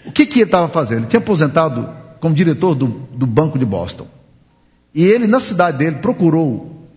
O 0.06 0.12
que, 0.12 0.26
que 0.26 0.40
ele 0.40 0.44
estava 0.44 0.68
fazendo? 0.68 1.00
Ele 1.00 1.06
tinha 1.06 1.20
aposentado 1.20 1.88
como 2.20 2.34
diretor 2.34 2.74
do, 2.74 2.86
do 3.12 3.26
Banco 3.26 3.58
de 3.58 3.64
Boston. 3.64 4.06
E 4.94 5.04
ele, 5.04 5.26
na 5.26 5.40
cidade 5.40 5.78
dele, 5.78 5.96
procurou 5.96 6.88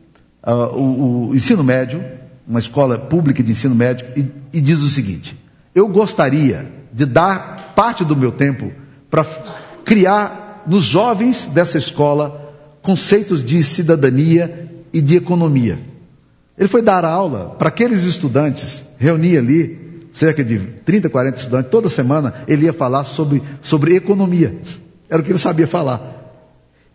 uh, 0.46 0.52
o, 0.76 1.30
o, 1.30 1.36
ensino 1.36 1.64
médio, 1.64 2.04
uma 2.48 2.60
escola 2.60 2.98
pública 2.98 3.42
de 3.42 3.52
ensino 3.52 3.74
médio, 3.74 4.08
e, 4.16 4.28
e 4.54 4.62
diz 4.62 4.80
o 4.80 4.88
seguinte: 4.88 5.38
Eu 5.74 5.88
gostaria 5.88 6.72
de 6.94 7.06
dar 7.06 7.74
parte 7.76 8.06
do 8.06 8.16
meu 8.16 8.32
tempo 8.32 8.72
para 9.10 9.26
criar 9.84 10.64
nos 10.68 10.84
jovens 10.84 11.46
dessa 11.46 11.78
escola 11.78 12.47
conceitos 12.88 13.44
de 13.44 13.62
cidadania 13.66 14.72
e 14.94 15.02
de 15.02 15.18
economia. 15.18 15.78
Ele 16.58 16.70
foi 16.70 16.82
dar 16.82 17.04
aula 17.04 17.54
para 17.60 17.68
aqueles 17.68 18.04
estudantes, 18.04 18.82
reunia 18.98 19.40
ali 19.40 20.08
cerca 20.14 20.42
de 20.42 20.58
30, 20.58 21.10
40 21.10 21.38
estudantes, 21.38 21.70
toda 21.70 21.90
semana 21.90 22.46
ele 22.48 22.64
ia 22.64 22.72
falar 22.72 23.04
sobre, 23.04 23.44
sobre 23.62 23.98
economia. 23.98 24.62
Era 25.10 25.22
o 25.22 25.26
que 25.26 25.30
ele 25.30 25.38
sabia 25.38 25.68
falar. 25.68 26.32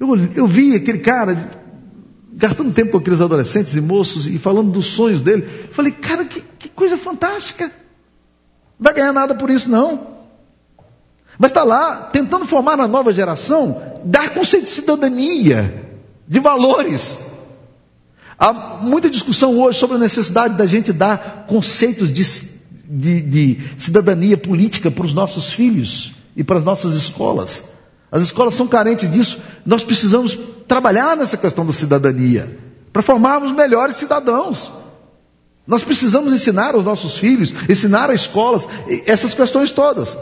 Eu, 0.00 0.08
eu 0.34 0.46
vi 0.46 0.74
aquele 0.74 1.00
cara 1.00 1.36
gastando 2.32 2.72
tempo 2.72 2.92
com 2.92 2.96
aqueles 2.96 3.20
adolescentes 3.20 3.76
e 3.76 3.80
moços 3.82 4.26
e 4.26 4.38
falando 4.38 4.72
dos 4.72 4.86
sonhos 4.86 5.20
dele. 5.20 5.46
Falei, 5.72 5.92
cara, 5.92 6.24
que, 6.24 6.42
que 6.58 6.70
coisa 6.70 6.96
fantástica. 6.96 7.66
Não 7.66 7.72
vai 8.80 8.94
ganhar 8.94 9.12
nada 9.12 9.34
por 9.34 9.50
isso, 9.50 9.70
não. 9.70 10.06
Mas 11.38 11.50
está 11.50 11.64
lá 11.64 12.10
tentando 12.12 12.46
formar 12.46 12.76
na 12.76 12.86
nova 12.86 13.12
geração, 13.12 13.80
dar 14.04 14.30
conceito 14.30 14.64
de 14.64 14.70
cidadania, 14.70 15.88
de 16.26 16.40
valores. 16.40 17.18
Há 18.38 18.52
muita 18.80 19.08
discussão 19.08 19.58
hoje 19.58 19.78
sobre 19.78 19.96
a 19.96 20.00
necessidade 20.00 20.56
da 20.56 20.66
gente 20.66 20.92
dar 20.92 21.46
conceitos 21.48 22.12
de, 22.12 22.24
de, 22.84 23.20
de 23.20 23.58
cidadania 23.78 24.36
política 24.36 24.90
para 24.90 25.04
os 25.04 25.14
nossos 25.14 25.52
filhos 25.52 26.12
e 26.36 26.42
para 26.42 26.58
as 26.58 26.64
nossas 26.64 26.94
escolas. 26.94 27.64
As 28.10 28.22
escolas 28.22 28.54
são 28.54 28.66
carentes 28.66 29.10
disso. 29.10 29.38
Nós 29.64 29.82
precisamos 29.82 30.38
trabalhar 30.68 31.16
nessa 31.16 31.36
questão 31.36 31.64
da 31.64 31.72
cidadania 31.72 32.58
para 32.92 33.00
formarmos 33.00 33.52
melhores 33.52 33.96
cidadãos. 33.96 34.70
Nós 35.66 35.82
precisamos 35.82 36.32
ensinar 36.32 36.74
aos 36.74 36.84
nossos 36.84 37.16
filhos, 37.16 37.54
ensinar 37.68 38.10
às 38.10 38.22
escolas, 38.22 38.68
essas 39.06 39.32
questões 39.32 39.70
todas. 39.70 40.16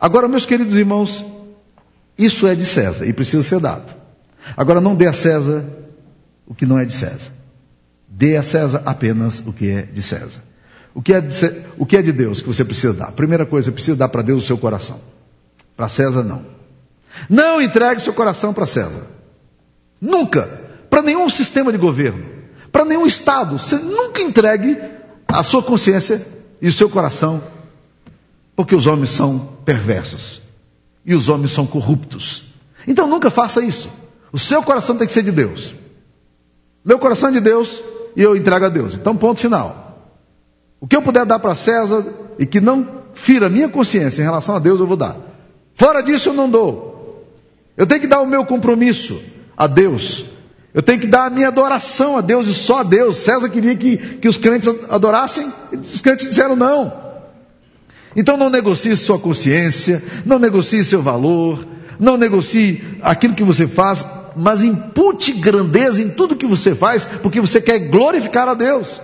Agora, 0.00 0.28
meus 0.28 0.46
queridos 0.46 0.74
irmãos, 0.74 1.24
isso 2.16 2.46
é 2.46 2.54
de 2.54 2.66
César 2.66 3.06
e 3.06 3.12
precisa 3.12 3.42
ser 3.42 3.60
dado. 3.60 3.94
Agora, 4.56 4.80
não 4.80 4.94
dê 4.94 5.06
a 5.06 5.12
César 5.12 5.64
o 6.46 6.54
que 6.54 6.66
não 6.66 6.78
é 6.78 6.84
de 6.84 6.92
César. 6.92 7.30
Dê 8.08 8.36
a 8.36 8.42
César 8.42 8.82
apenas 8.86 9.40
o 9.40 9.52
que 9.52 9.70
é 9.70 9.82
de 9.82 10.02
César. 10.02 10.42
O 10.94 11.02
que 11.02 11.12
é 11.12 11.20
de, 11.20 11.62
o 11.76 11.86
que 11.86 11.96
é 11.96 12.02
de 12.02 12.10
Deus 12.10 12.40
que 12.40 12.48
você 12.48 12.64
precisa 12.64 12.92
dar? 12.92 13.12
Primeira 13.12 13.44
coisa, 13.44 13.70
precisa 13.70 13.96
dar 13.96 14.08
para 14.08 14.22
Deus 14.22 14.44
o 14.44 14.46
seu 14.46 14.58
coração. 14.58 15.00
Para 15.76 15.88
César, 15.88 16.24
não. 16.24 16.44
Não 17.28 17.60
entregue 17.60 18.00
seu 18.00 18.12
coração 18.12 18.52
para 18.52 18.66
César. 18.66 19.06
Nunca. 20.00 20.60
Para 20.88 21.02
nenhum 21.02 21.28
sistema 21.28 21.70
de 21.70 21.78
governo. 21.78 22.24
Para 22.72 22.84
nenhum 22.84 23.06
Estado. 23.06 23.58
Você 23.58 23.76
nunca 23.76 24.20
entregue 24.20 24.78
a 25.28 25.42
sua 25.42 25.62
consciência 25.62 26.26
e 26.60 26.68
o 26.68 26.72
seu 26.72 26.88
coração. 26.88 27.42
Porque 28.58 28.74
os 28.74 28.88
homens 28.88 29.10
são 29.10 29.38
perversos. 29.64 30.42
E 31.06 31.14
os 31.14 31.28
homens 31.28 31.52
são 31.52 31.64
corruptos. 31.64 32.46
Então 32.88 33.06
nunca 33.06 33.30
faça 33.30 33.62
isso. 33.62 33.88
O 34.32 34.38
seu 34.38 34.64
coração 34.64 34.96
tem 34.96 35.06
que 35.06 35.12
ser 35.12 35.22
de 35.22 35.30
Deus. 35.30 35.72
Meu 36.84 36.98
coração 36.98 37.28
é 37.28 37.32
de 37.34 37.40
Deus 37.40 37.80
e 38.16 38.22
eu 38.22 38.34
entrego 38.34 38.64
a 38.64 38.68
Deus. 38.68 38.94
Então, 38.94 39.16
ponto 39.16 39.38
final. 39.38 40.10
O 40.80 40.88
que 40.88 40.96
eu 40.96 41.02
puder 41.02 41.24
dar 41.24 41.38
para 41.38 41.54
César 41.54 42.04
e 42.36 42.44
que 42.44 42.60
não 42.60 42.84
fira 43.14 43.46
a 43.46 43.48
minha 43.48 43.68
consciência 43.68 44.22
em 44.22 44.24
relação 44.24 44.56
a 44.56 44.58
Deus, 44.58 44.80
eu 44.80 44.88
vou 44.88 44.96
dar. 44.96 45.16
Fora 45.76 46.02
disso, 46.02 46.30
eu 46.30 46.34
não 46.34 46.50
dou. 46.50 47.24
Eu 47.76 47.86
tenho 47.86 48.00
que 48.00 48.08
dar 48.08 48.20
o 48.22 48.26
meu 48.26 48.44
compromisso 48.44 49.22
a 49.56 49.68
Deus. 49.68 50.24
Eu 50.74 50.82
tenho 50.82 50.98
que 50.98 51.06
dar 51.06 51.26
a 51.26 51.30
minha 51.30 51.46
adoração 51.46 52.16
a 52.16 52.20
Deus 52.20 52.48
e 52.48 52.54
só 52.54 52.78
a 52.78 52.82
Deus. 52.82 53.18
César 53.18 53.48
queria 53.50 53.76
que, 53.76 54.18
que 54.18 54.26
os 54.26 54.36
crentes 54.36 54.68
adorassem, 54.90 55.48
e 55.70 55.76
os 55.76 56.00
crentes 56.00 56.28
disseram 56.28 56.56
não. 56.56 57.07
Então 58.18 58.36
não 58.36 58.50
negocie 58.50 58.96
sua 58.96 59.16
consciência, 59.16 60.02
não 60.26 60.40
negocie 60.40 60.82
seu 60.82 61.00
valor, 61.00 61.64
não 62.00 62.16
negocie 62.16 62.82
aquilo 63.00 63.32
que 63.32 63.44
você 63.44 63.68
faz, 63.68 64.04
mas 64.34 64.64
impute 64.64 65.30
grandeza 65.34 66.02
em 66.02 66.08
tudo 66.08 66.34
que 66.34 66.44
você 66.44 66.74
faz, 66.74 67.04
porque 67.04 67.40
você 67.40 67.60
quer 67.60 67.78
glorificar 67.78 68.48
a 68.48 68.54
Deus. 68.54 69.00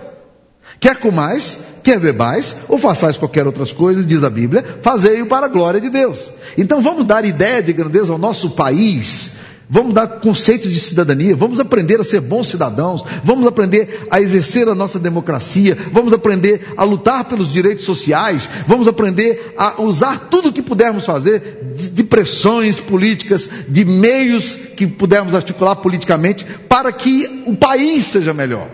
Quer 0.81 0.97
comais, 0.97 1.59
quer 1.81 1.97
bebais, 1.97 2.57
ou 2.67 2.77
façais 2.77 3.17
qualquer 3.17 3.47
outras 3.47 3.71
coisas, 3.71 4.05
diz 4.05 4.21
a 4.21 4.29
Bíblia, 4.29 4.79
fazei-o 4.81 5.27
para 5.27 5.45
a 5.45 5.49
glória 5.49 5.79
de 5.79 5.89
Deus. 5.89 6.29
Então 6.57 6.81
vamos 6.81 7.05
dar 7.05 7.23
ideia 7.23 7.63
de 7.63 7.71
grandeza 7.71 8.11
ao 8.11 8.19
nosso 8.19 8.49
país, 8.49 9.37
vamos 9.69 9.93
dar 9.93 10.07
conceitos 10.19 10.71
de 10.71 10.79
cidadania, 10.79 11.35
vamos 11.35 11.59
aprender 11.59 11.99
a 11.99 12.03
ser 12.03 12.21
bons 12.21 12.47
cidadãos, 12.47 13.03
vamos 13.23 13.47
aprender 13.47 14.07
a 14.09 14.21
exercer 14.21 14.67
a 14.67 14.75
nossa 14.75 14.99
democracia, 14.99 15.77
vamos 15.91 16.13
aprender 16.13 16.73
a 16.77 16.83
lutar 16.83 17.25
pelos 17.25 17.51
direitos 17.51 17.85
sociais, 17.85 18.49
vamos 18.67 18.87
aprender 18.87 19.53
a 19.57 19.81
usar 19.81 20.27
tudo 20.29 20.49
o 20.49 20.53
que 20.53 20.61
pudermos 20.61 21.05
fazer 21.05 21.73
de, 21.75 21.89
de 21.89 22.03
pressões 22.03 22.79
políticas, 22.79 23.49
de 23.67 23.83
meios 23.85 24.55
que 24.75 24.85
pudermos 24.87 25.33
articular 25.33 25.77
politicamente, 25.77 26.45
para 26.69 26.91
que 26.91 27.43
o 27.45 27.55
país 27.55 28.05
seja 28.05 28.33
melhor. 28.33 28.69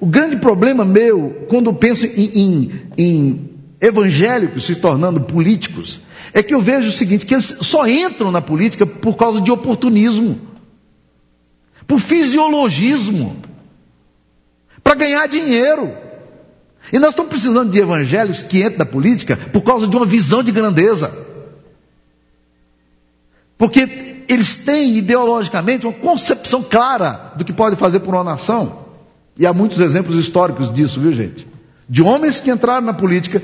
O 0.00 0.06
grande 0.06 0.36
problema 0.36 0.84
meu, 0.84 1.46
quando 1.48 1.72
penso 1.72 2.06
em, 2.06 2.30
em, 2.34 2.70
em 2.96 3.50
evangélicos 3.80 4.64
se 4.64 4.76
tornando 4.76 5.20
políticos, 5.22 6.00
é 6.32 6.42
que 6.42 6.54
eu 6.54 6.60
vejo 6.60 6.88
o 6.88 6.92
seguinte: 6.92 7.26
que 7.26 7.34
eles 7.34 7.58
só 7.62 7.86
entram 7.86 8.30
na 8.30 8.40
política 8.40 8.86
por 8.86 9.16
causa 9.16 9.40
de 9.40 9.50
oportunismo, 9.50 10.40
por 11.86 12.00
fisiologismo, 12.00 13.36
para 14.82 14.94
ganhar 14.94 15.26
dinheiro. 15.26 15.92
E 16.92 16.98
nós 16.98 17.10
estamos 17.10 17.28
precisando 17.30 17.70
de 17.70 17.78
evangélicos 17.78 18.42
que 18.42 18.60
entrem 18.60 18.78
na 18.78 18.86
política 18.86 19.36
por 19.36 19.62
causa 19.62 19.86
de 19.86 19.96
uma 19.96 20.06
visão 20.06 20.42
de 20.42 20.50
grandeza. 20.50 21.12
Porque 23.58 24.24
eles 24.28 24.56
têm 24.56 24.96
ideologicamente 24.96 25.86
uma 25.86 25.92
concepção 25.92 26.62
clara 26.62 27.32
do 27.36 27.44
que 27.44 27.52
pode 27.52 27.76
fazer 27.76 28.00
por 28.00 28.14
uma 28.14 28.24
nação. 28.24 28.86
E 29.36 29.46
há 29.46 29.52
muitos 29.52 29.80
exemplos 29.80 30.16
históricos 30.16 30.72
disso, 30.72 31.00
viu 31.00 31.12
gente? 31.12 31.46
De 31.88 32.02
homens 32.02 32.40
que 32.40 32.50
entraram 32.50 32.86
na 32.86 32.94
política 32.94 33.42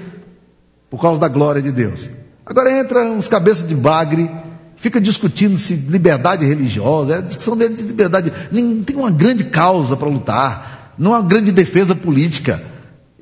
por 0.88 1.01
causa 1.01 1.20
da 1.20 1.29
glória 1.29 1.61
de 1.61 1.73
Deus. 1.73 2.09
Agora 2.47 2.79
entra 2.79 3.05
uns 3.05 3.27
cabeças 3.27 3.67
de 3.67 3.75
bagre, 3.75 4.31
fica 4.77 5.01
discutindo 5.01 5.57
se 5.57 5.75
liberdade 5.75 6.45
religiosa, 6.45 7.15
é 7.15 7.19
a 7.19 7.23
discussão 7.23 7.57
dele 7.57 7.75
de 7.75 7.83
liberdade, 7.83 8.33
nem 8.53 8.83
tem 8.83 8.97
uma 8.97 9.11
grande 9.11 9.45
causa 9.45 9.97
para 9.97 10.09
lutar, 10.09 10.95
não 10.99 11.15
há 11.15 11.23
grande 11.23 11.51
defesa 11.53 11.95
política. 11.95 12.63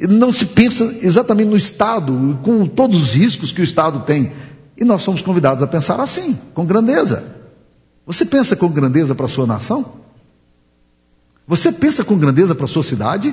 Não 0.09 0.33
se 0.33 0.47
pensa 0.47 0.97
exatamente 1.01 1.49
no 1.49 1.57
Estado, 1.57 2.39
com 2.43 2.67
todos 2.67 3.01
os 3.01 3.15
riscos 3.15 3.53
que 3.53 3.61
o 3.61 3.65
Estado 3.65 4.01
tem. 4.01 4.33
E 4.77 4.85
nós 4.85 5.03
somos 5.03 5.23
convidados 5.23 5.63
a 5.63 5.67
pensar 5.67 6.01
assim, 6.01 6.37
com 6.55 6.67
grandeza. 6.67 7.25
Você 8.05 8.25
pensa 8.25 8.57
com 8.57 8.69
grandeza 8.69 9.15
para 9.15 9.27
a 9.27 9.29
sua 9.29 9.47
nação? 9.47 9.93
Você 11.47 11.71
pensa 11.71 12.05
com 12.05 12.19
grandeza 12.19 12.55
para 12.55 12.65
a 12.65 12.69
sua 12.69 12.83
cidade? 12.83 13.33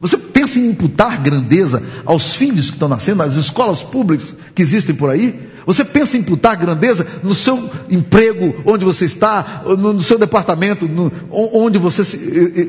Você 0.00 0.18
pensa 0.18 0.58
em 0.58 0.70
imputar 0.70 1.22
grandeza 1.22 1.82
aos 2.04 2.34
filhos 2.34 2.66
que 2.66 2.76
estão 2.76 2.88
nascendo, 2.88 3.22
às 3.22 3.36
escolas 3.36 3.82
públicas 3.82 4.34
que 4.54 4.60
existem 4.60 4.94
por 4.94 5.08
aí? 5.08 5.48
Você 5.66 5.84
pensa 5.84 6.16
em 6.16 6.20
imputar 6.20 6.56
grandeza 6.56 7.06
no 7.22 7.34
seu 7.34 7.70
emprego, 7.88 8.54
onde 8.66 8.84
você 8.84 9.06
está, 9.06 9.62
no 9.66 10.02
seu 10.02 10.18
departamento, 10.18 10.86
no, 10.86 11.10
onde 11.30 11.78
você 11.78 12.04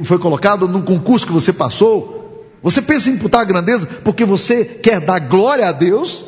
foi 0.03 0.17
colocado, 0.17 0.67
no 0.67 0.83
concurso 0.83 1.25
que 1.27 1.33
você 1.33 1.51
passou? 1.51 2.55
Você 2.63 2.81
pensa 2.81 3.09
em 3.09 3.13
imputar 3.13 3.45
grandeza 3.45 3.87
porque 4.03 4.23
você 4.23 4.63
quer 4.63 5.01
dar 5.01 5.19
glória 5.19 5.67
a 5.67 5.71
Deus? 5.71 6.23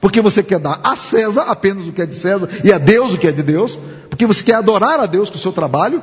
Porque 0.00 0.20
você 0.20 0.42
quer 0.42 0.58
dar 0.58 0.80
a 0.82 0.96
César 0.96 1.42
apenas 1.42 1.88
o 1.88 1.92
que 1.92 2.00
é 2.00 2.06
de 2.06 2.14
César 2.14 2.48
e 2.64 2.72
a 2.72 2.78
Deus 2.78 3.12
o 3.12 3.18
que 3.18 3.26
é 3.26 3.32
de 3.32 3.42
Deus? 3.42 3.78
Porque 4.08 4.24
você 4.24 4.42
quer 4.42 4.54
adorar 4.54 5.00
a 5.00 5.06
Deus 5.06 5.28
com 5.28 5.36
o 5.36 5.38
seu 5.38 5.52
trabalho? 5.52 6.02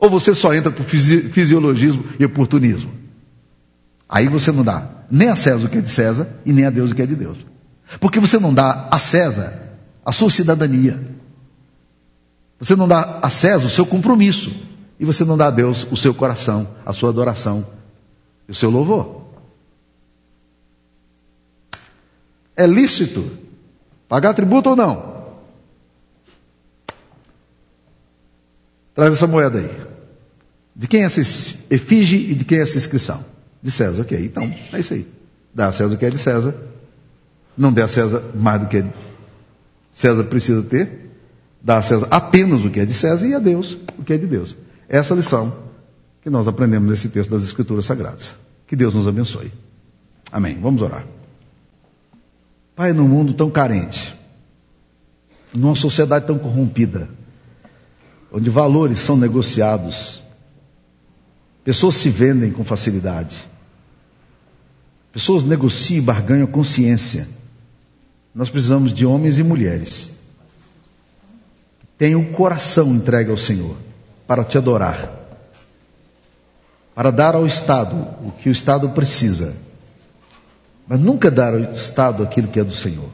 Ou 0.00 0.08
você 0.08 0.34
só 0.34 0.54
entra 0.54 0.72
por 0.72 0.84
fisiologismo 0.84 2.04
e 2.18 2.24
oportunismo? 2.24 2.90
Aí 4.08 4.26
você 4.26 4.50
não 4.50 4.64
dá 4.64 4.88
nem 5.10 5.28
a 5.28 5.36
César 5.36 5.66
o 5.66 5.68
que 5.68 5.78
é 5.78 5.80
de 5.82 5.90
César 5.90 6.26
e 6.44 6.52
nem 6.52 6.64
a 6.64 6.70
Deus 6.70 6.90
o 6.90 6.94
que 6.94 7.02
é 7.02 7.06
de 7.06 7.14
Deus. 7.14 7.36
Porque 8.00 8.18
você 8.18 8.38
não 8.38 8.54
dá 8.54 8.88
a 8.90 8.98
César 8.98 9.52
a 10.04 10.10
sua 10.10 10.30
cidadania. 10.30 11.00
Você 12.58 12.74
não 12.74 12.88
dá 12.88 13.18
a 13.20 13.28
César 13.28 13.66
o 13.66 13.70
seu 13.70 13.84
compromisso. 13.84 14.50
E 14.98 15.04
você 15.04 15.24
não 15.24 15.36
dá 15.36 15.46
a 15.46 15.50
Deus 15.50 15.86
o 15.90 15.96
seu 15.96 16.14
coração, 16.14 16.68
a 16.84 16.92
sua 16.92 17.10
adoração 17.10 17.66
e 18.48 18.52
o 18.52 18.54
seu 18.54 18.70
louvor. 18.70 19.24
É 22.56 22.66
lícito 22.66 23.30
pagar 24.08 24.34
tributo 24.34 24.70
ou 24.70 24.76
não? 24.76 25.09
Traz 28.94 29.12
essa 29.12 29.26
moeda 29.26 29.58
aí. 29.58 29.70
De 30.74 30.86
quem 30.86 31.02
é 31.02 31.04
essa 31.04 31.20
efígie 31.70 32.30
e 32.30 32.34
de 32.34 32.44
quem 32.44 32.58
é 32.58 32.62
essa 32.62 32.76
inscrição? 32.76 33.24
De 33.62 33.70
César, 33.70 34.02
ok. 34.02 34.24
Então, 34.24 34.44
é 34.72 34.80
isso 34.80 34.94
aí. 34.94 35.06
Dá 35.54 35.66
a 35.66 35.72
César 35.72 35.94
o 35.94 35.98
que 35.98 36.06
é 36.06 36.10
de 36.10 36.18
César. 36.18 36.54
Não 37.56 37.72
dê 37.72 37.82
a 37.82 37.88
César 37.88 38.22
mais 38.34 38.60
do 38.60 38.68
que 38.68 38.84
César 39.92 40.24
precisa 40.24 40.62
ter. 40.62 41.10
Dá 41.60 41.78
a 41.78 41.82
César 41.82 42.08
apenas 42.10 42.64
o 42.64 42.70
que 42.70 42.80
é 42.80 42.86
de 42.86 42.94
César 42.94 43.26
e 43.26 43.34
a 43.34 43.38
Deus 43.38 43.76
o 43.98 44.02
que 44.04 44.12
é 44.12 44.16
de 44.16 44.26
Deus. 44.26 44.56
Essa 44.88 45.14
lição 45.14 45.70
que 46.22 46.30
nós 46.30 46.48
aprendemos 46.48 46.88
nesse 46.88 47.08
texto 47.08 47.30
das 47.30 47.42
Escrituras 47.42 47.84
Sagradas. 47.84 48.34
Que 48.66 48.76
Deus 48.76 48.94
nos 48.94 49.06
abençoe. 49.06 49.52
Amém. 50.30 50.58
Vamos 50.60 50.80
orar. 50.80 51.04
Pai, 52.74 52.92
num 52.92 53.08
mundo 53.08 53.34
tão 53.34 53.50
carente, 53.50 54.14
numa 55.52 55.74
sociedade 55.74 56.26
tão 56.26 56.38
corrompida, 56.38 57.10
onde 58.32 58.48
valores 58.50 59.00
são 59.00 59.16
negociados 59.16 60.20
Pessoas 61.64 61.96
se 61.96 62.08
vendem 62.08 62.50
com 62.50 62.64
facilidade. 62.64 63.36
Pessoas 65.12 65.42
negociam 65.42 65.98
e 65.98 66.00
barganham 66.00 66.46
consciência. 66.46 67.28
Nós 68.34 68.50
precisamos 68.50 68.94
de 68.94 69.04
homens 69.04 69.38
e 69.38 69.42
mulheres. 69.42 70.10
Tenham 71.98 72.22
o 72.22 72.32
coração 72.32 72.94
entregue 72.94 73.30
ao 73.30 73.36
Senhor 73.36 73.76
para 74.26 74.44
te 74.44 74.56
adorar, 74.56 75.12
para 76.94 77.10
dar 77.10 77.34
ao 77.34 77.46
Estado 77.46 77.94
o 78.24 78.30
que 78.30 78.48
o 78.48 78.52
Estado 78.52 78.88
precisa, 78.90 79.54
mas 80.86 80.98
nunca 80.98 81.30
dar 81.30 81.52
ao 81.52 81.72
Estado 81.72 82.22
aquilo 82.22 82.48
que 82.48 82.60
é 82.60 82.64
do 82.64 82.74
Senhor. 82.74 83.10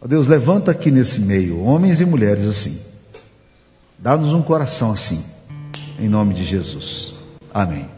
Ó 0.00 0.06
Deus, 0.06 0.28
levanta 0.28 0.70
aqui 0.70 0.90
nesse 0.90 1.20
meio 1.20 1.60
homens 1.62 2.00
e 2.00 2.04
mulheres 2.04 2.44
assim. 2.44 2.91
Dá-nos 4.02 4.32
um 4.32 4.42
coração 4.42 4.90
assim, 4.90 5.24
em 5.96 6.08
nome 6.08 6.34
de 6.34 6.44
Jesus. 6.44 7.14
Amém. 7.54 7.88